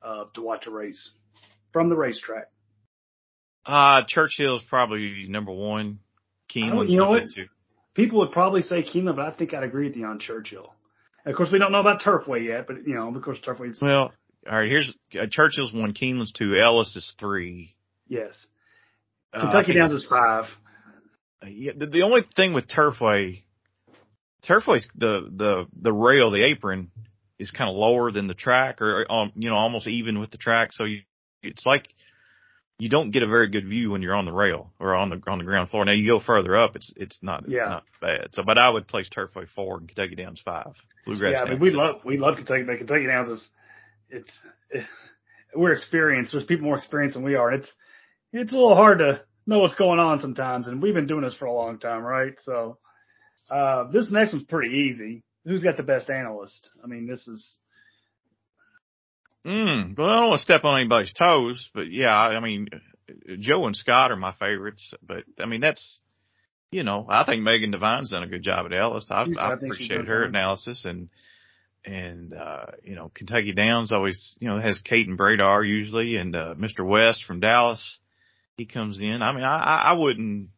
[0.03, 1.11] uh, to watch a race
[1.72, 2.51] from the racetrack?
[3.64, 5.99] Uh Churchill's probably number one.
[6.49, 7.34] Keeneland's you know number what?
[7.34, 7.47] two.
[7.94, 10.72] People would probably say Keeneland, but I think I'd agree with you on Churchill.
[11.24, 14.12] Of course, we don't know about Turfway yet, but you know, of course, Turfway's Well,
[14.49, 14.70] all right.
[14.70, 17.74] Here's uh, Churchill's one, Keeneland's two, Ellis is three.
[18.07, 18.47] yes.
[19.32, 20.44] Uh, Kentucky think Downs is five.
[21.47, 23.43] Yeah, the, the only thing with Turfway,
[24.49, 26.91] Turfway's the the the rail, the apron
[27.39, 30.39] is kind of lower than the track, or um, you know, almost even with the
[30.39, 30.72] track.
[30.72, 31.03] So you,
[31.43, 31.89] it's like
[32.78, 35.20] you don't get a very good view when you're on the rail or on the
[35.26, 35.84] on the ground floor.
[35.84, 37.66] Now you go further up, it's it's not Yeah.
[37.68, 38.28] not bad.
[38.32, 40.74] So, but I would place Turfway four and Kentucky Downs five.
[41.05, 41.32] Bluegrass.
[41.32, 41.76] yeah, I mean, we six.
[41.76, 43.51] love we love Kentucky, but Kentucky Downs is
[44.09, 44.39] it's
[45.55, 46.32] we're experienced.
[46.32, 47.53] There's people more experienced than we are.
[47.53, 47.72] It's
[48.32, 51.34] it's a little hard to know what's going on sometimes, and we've been doing this
[51.34, 52.34] for a long time, right?
[52.42, 52.78] So
[53.51, 55.22] uh, this next one's pretty easy.
[55.44, 56.70] Who's got the best analyst?
[56.82, 57.59] I mean, this is
[59.47, 62.66] Mm, well, I don't want to step on anybody's toes, but yeah, I mean,
[63.38, 64.92] Joe and Scott are my favorites.
[65.07, 66.01] But I mean, that's
[66.72, 69.09] you know, I think Megan Devine's done a good job at Ellis.
[69.09, 71.11] I she's appreciated done her analysis and
[71.84, 76.34] and uh, you know, Kentucky Downs always you know has Kate and Bradar usually, and
[76.34, 76.84] uh, Mr.
[76.84, 78.01] West from Dallas,
[78.57, 79.22] he comes in.
[79.22, 80.48] I mean, I I I wouldn't.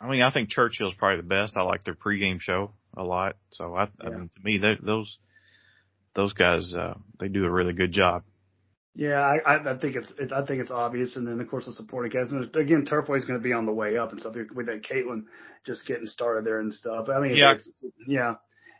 [0.00, 1.56] I mean, I think Churchill's probably the best.
[1.56, 3.36] I like their pregame show a lot.
[3.52, 5.18] So I, I mean, to me, they, those
[6.14, 8.22] those guys, uh, they do a really good job.
[8.94, 11.66] Yeah, I, I, I think it's, it, I think it's obvious, and then of course
[11.66, 14.34] the supporting cast, and again, Turfway's going to be on the way up and stuff
[14.52, 15.24] with that Caitlin
[15.64, 17.08] just getting started there and stuff.
[17.08, 17.54] I mean, Yeah.
[18.06, 18.34] yeah,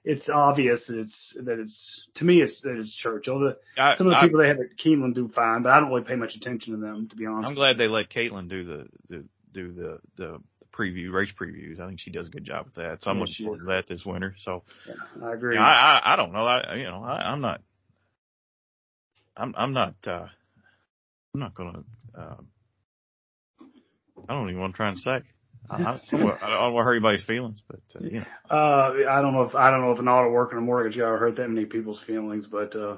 [0.04, 3.40] it's obvious that it's that it's to me it's that it's Churchill.
[3.40, 5.80] The, I, some of the I, people they have at Keeneland do fine, but I
[5.80, 7.48] don't really pay much attention to them to be honest.
[7.48, 10.38] I'm glad they let Caitlin do the, the do the the
[10.72, 11.80] preview race previews.
[11.80, 13.02] I think she does a good job with that.
[13.02, 14.34] So I'm Yeah, looking forward to that this winter.
[14.38, 14.62] So
[15.22, 15.56] I agree.
[15.56, 16.46] Yeah, I, I I don't know.
[16.46, 17.60] I you know I, I'm not.
[19.36, 19.94] I'm I'm not.
[20.06, 20.26] uh
[21.34, 21.84] I'm not gonna.
[22.16, 22.36] Uh,
[24.28, 25.20] I don't even want to try and say.
[25.68, 28.26] I, I, don't want- I to hurt anybody's feelings, but uh, you know.
[28.50, 30.96] Uh, I don't know if I don't know if an auto worker and a mortgage
[30.98, 32.96] guy hurt that many people's feelings, but uh,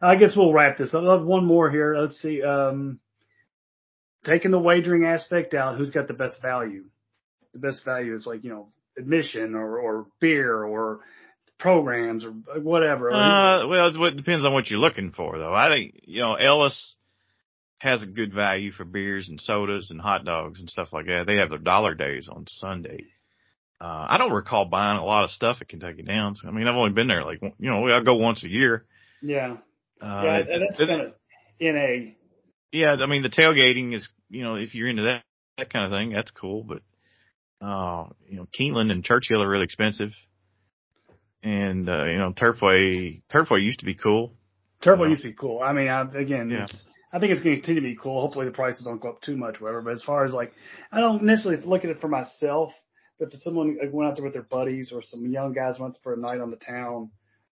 [0.00, 1.02] I guess we'll wrap this up.
[1.02, 1.96] Uh, One more here.
[1.96, 2.42] Let's see.
[2.42, 2.98] Um,
[4.24, 6.84] taking the wagering aspect out, who's got the best value?
[7.52, 11.00] The best value is like you know admission or or beer or
[11.58, 12.30] programs or
[12.60, 13.10] whatever.
[13.12, 15.54] Uh, well, it depends on what you're looking for, though.
[15.54, 16.96] I think you know Ellis
[17.78, 21.26] has a good value for beers and sodas and hot dogs and stuff like that.
[21.26, 23.04] They have their dollar days on Sunday.
[23.80, 26.42] Uh, I don't recall buying a lot of stuff at Kentucky Downs.
[26.46, 28.84] I mean, I've only been there like you know I go once a year.
[29.22, 29.56] yeah,
[30.02, 31.12] Uh, yeah, that's kind of
[31.60, 32.16] in a
[32.72, 35.22] Yeah, I mean the tailgating is you know if you're into that
[35.58, 36.64] that kind of thing, that's cool.
[36.64, 36.82] But
[37.64, 40.10] uh, you know Keeneland and Churchill are really expensive,
[41.42, 44.32] and uh, you know Turfway Turfway used to be cool.
[44.84, 45.06] Yeah.
[45.10, 45.60] used to be cool.
[45.62, 46.64] I mean, I, again, Yeah.
[46.64, 48.20] it's, I think it's going to continue to be cool.
[48.20, 49.82] Hopefully the prices don't go up too much, whatever.
[49.82, 50.52] But as far as like,
[50.92, 52.72] I don't necessarily look at it for myself.
[53.18, 56.14] But if someone went out there with their buddies or some young guys went for
[56.14, 57.10] a night on the town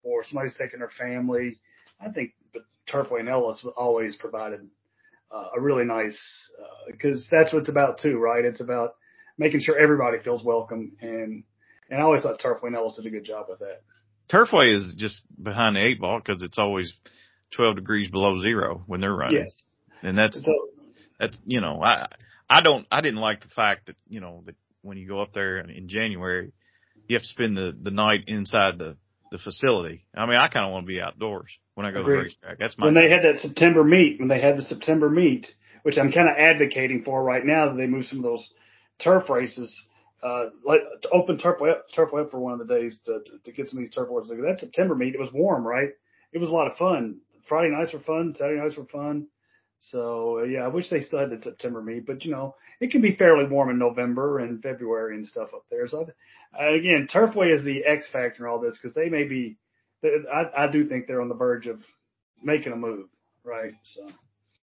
[0.03, 1.59] or somebody's taking their family,
[1.99, 4.61] I think the Turfway and Ellis always provided
[5.31, 6.19] uh, a really nice,
[6.87, 8.45] because that's what it's about too, right?
[8.45, 8.95] It's about
[9.37, 10.93] making sure everybody feels welcome.
[11.01, 11.43] And,
[11.89, 13.81] and I always thought Turfway and Ellis did a good job with that.
[14.31, 16.93] Turfway is just behind the eight ball because it's always
[17.51, 19.41] 12 degrees below zero when they're running.
[19.41, 19.55] Yes.
[20.01, 20.69] And that's, So,
[21.19, 22.07] that's, you know, I,
[22.49, 25.33] I don't, I didn't like the fact that, you know, that when you go up
[25.33, 26.51] there in January,
[27.07, 28.97] you have to spend the, the night inside the,
[29.31, 30.05] the facility.
[30.15, 32.57] I mean, I kind of want to be outdoors when I go to the racetrack.
[32.59, 35.47] That's my, when they had that September meet, when they had the September meet,
[35.83, 38.49] which I'm kind of advocating for right now, that they move some of those
[39.03, 39.73] turf races,
[40.23, 43.31] uh, like to open turf up, Turfway up for one of the days to, to,
[43.43, 44.31] to get some of these turf races.
[44.31, 45.89] That September meet, it was warm, right?
[46.31, 47.19] It was a lot of fun.
[47.49, 48.31] Friday nights were fun.
[48.33, 49.27] Saturday nights were fun.
[49.79, 52.91] So uh, yeah, I wish they still had the September meet, but you know, it
[52.91, 55.87] can be fairly warm in November and February and stuff up there.
[55.87, 56.01] So
[56.59, 59.57] uh, again, Turfway is the X factor in all this because they may be.
[60.03, 61.81] I, I do think they're on the verge of
[62.41, 63.07] making a move,
[63.43, 63.73] right?
[63.83, 64.09] So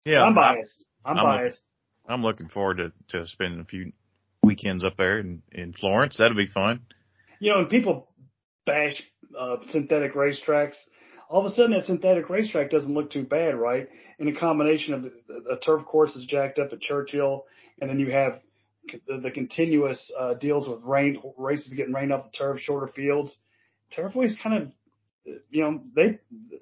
[0.05, 0.85] yeah, I'm biased.
[1.05, 1.63] I'm, I'm looking- biased.
[2.09, 3.93] I'm looking forward to, to spending a few
[4.43, 6.17] weekends up there in, in Florence.
[6.19, 6.81] That'll be fun.
[7.39, 8.09] You know, and people
[8.67, 9.01] bash
[9.39, 10.75] uh, synthetic racetracks,
[11.31, 13.89] all of a sudden that synthetic racetrack doesn't look too bad, right?
[14.19, 15.05] In a combination of
[15.51, 17.47] a turf course is jacked up at Churchill,
[17.81, 18.41] and then you have
[19.07, 23.39] the, the continuous uh, deals with rain races getting rained off the turf, shorter fields.
[23.97, 24.73] Turfway's kind of,
[25.51, 26.19] you know, they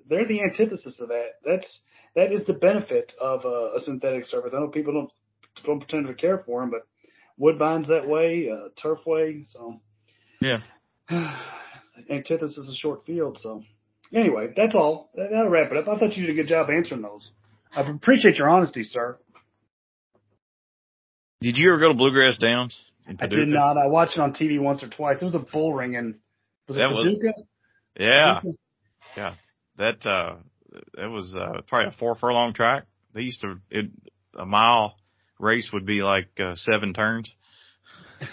[0.06, 1.30] they're the antithesis of that.
[1.44, 1.80] That's
[2.14, 4.52] that is the benefit of a, a synthetic surface.
[4.54, 5.10] I know people don't
[5.64, 6.82] don't pretend to care for them, but
[7.38, 9.80] Woodbine's that way, uh, Turfway, so.
[10.40, 10.60] Yeah.
[12.10, 13.38] antithesis is a short field.
[13.40, 13.64] So
[14.14, 15.10] anyway, that's all.
[15.14, 15.88] That- That'll wrap it up.
[15.88, 17.30] I thought you did a good job answering those.
[17.74, 19.18] I appreciate your honesty, sir.
[21.40, 22.78] Did you ever go to Bluegrass Downs?
[23.20, 23.78] I did not.
[23.78, 25.22] I watched it on TV once or twice.
[25.22, 26.16] It was a bull and
[26.66, 27.42] Was it That was- Paducah?
[27.98, 28.40] Yeah.
[28.40, 28.58] Paducah?
[29.16, 29.34] Yeah.
[29.76, 30.36] That, uh,
[30.94, 32.84] that was, uh, probably a four furlong track.
[33.14, 33.86] They used to, it,
[34.36, 34.96] a mile
[35.38, 37.32] race would be like, uh, seven turns.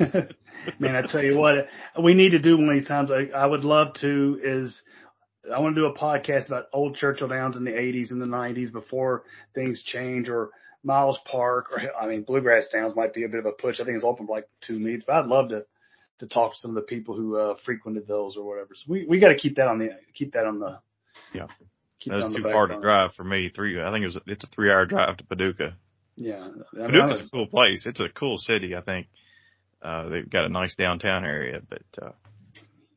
[0.79, 1.67] Man, I tell you what,
[2.01, 3.11] we need to do one of these times.
[3.11, 4.81] I, I would love to is
[5.53, 8.25] I want to do a podcast about old Churchill Downs in the 80s and the
[8.25, 9.23] 90s before
[9.53, 10.49] things change or
[10.83, 13.79] Miles Park or I mean Bluegrass Downs might be a bit of a push.
[13.79, 15.65] I think it's open for like two meets, but I'd love to
[16.19, 18.69] to talk to some of the people who uh, frequented those or whatever.
[18.75, 20.79] So we we got to keep that on the keep that on the
[21.33, 21.47] Yeah.
[21.99, 23.49] Keep That that was too far to drive for me.
[23.49, 25.75] Three, I think it was, it's a three hour drive to Paducah.
[26.15, 27.85] Yeah, I mean, Paducah's was- a cool place.
[27.85, 29.07] It's a cool city, I think.
[29.81, 32.11] Uh, they've got a nice downtown area, but, uh,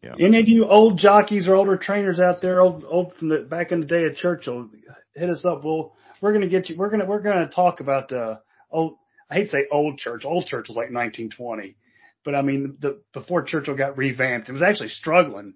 [0.02, 3.72] Any of you old jockeys or older trainers out there, old old from the back
[3.72, 4.70] in the day at Churchill,
[5.14, 5.64] hit us up.
[5.64, 6.76] We'll we're gonna get you.
[6.76, 8.36] We're gonna we're gonna talk about uh
[8.70, 8.94] old.
[9.30, 10.24] I hate to say old church.
[10.24, 11.76] Old church was like 1920,
[12.24, 15.54] but I mean the before Churchill got revamped, it was actually struggling.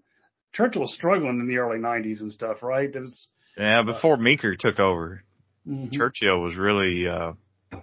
[0.53, 2.95] Churchill was struggling in the early 90s and stuff, right?
[2.95, 5.23] It was yeah, before Meeker took over,
[5.69, 5.93] mhm.
[5.93, 7.33] Churchill was really, uh,
[7.73, 7.79] uh,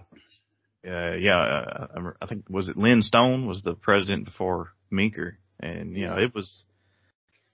[0.84, 6.07] yeah, uh, I think was it Lynn Stone was the president before Meeker, and you
[6.07, 6.66] know it was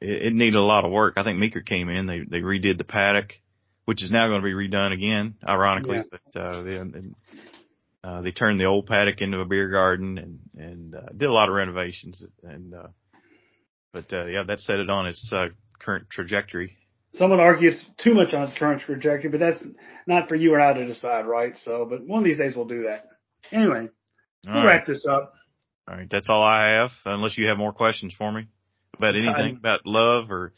[0.01, 1.16] it, it needed a lot of work.
[1.18, 3.34] I think Meeker came in, they they redid the paddock,
[3.86, 6.18] which is now going to be redone again, ironically, Yeah.
[6.34, 6.80] but uh, they,
[8.03, 11.34] uh, they turned the old paddock into a beer garden and and uh, did a
[11.34, 12.88] lot of renovations and uh,
[13.93, 15.47] but uh, yeah, that set it on its uh,
[15.80, 16.78] current trajectory.
[17.14, 19.64] Some would argue it's too much on its current trajectory, but that's
[20.06, 21.56] not for you or I to decide, right?
[21.56, 23.06] So, but one of these days we'll do that.
[23.53, 23.88] Anyway,
[24.47, 24.76] All we'll right.
[24.80, 25.34] wrap this up.
[25.88, 26.91] All right, that's all I have.
[27.05, 28.47] Unless you have more questions for me
[28.97, 30.53] about anything about love or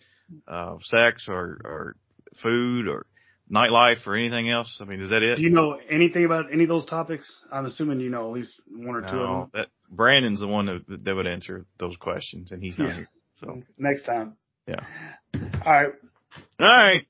[0.48, 1.96] uh, sex or or
[2.42, 3.06] food or
[3.52, 4.78] nightlife or anything else.
[4.82, 5.36] I mean, is that it?
[5.38, 7.44] Do you know anything about any of those topics?
[7.52, 9.52] I'm assuming you know at least one or two of them.
[9.54, 12.96] that Brandon's the one that that would answer those questions, and he's not Yeah.
[12.96, 13.10] here.
[13.40, 14.34] So, Next time.
[14.68, 14.80] Yeah.
[15.34, 15.90] All right.
[16.60, 17.06] all right,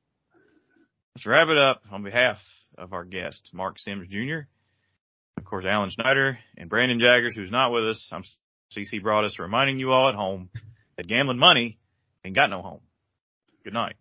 [1.16, 2.38] let's wrap it up on behalf
[2.78, 4.42] of our guest, Mark Simms Jr.,
[5.38, 8.10] of course, Alan Schneider and Brandon Jaggers, who's not with us.
[8.12, 8.24] I'm
[8.76, 10.50] CC Broaddus reminding you all at home
[10.98, 11.80] that gambling money
[12.26, 12.82] ain't got no home.
[13.64, 13.96] Good night.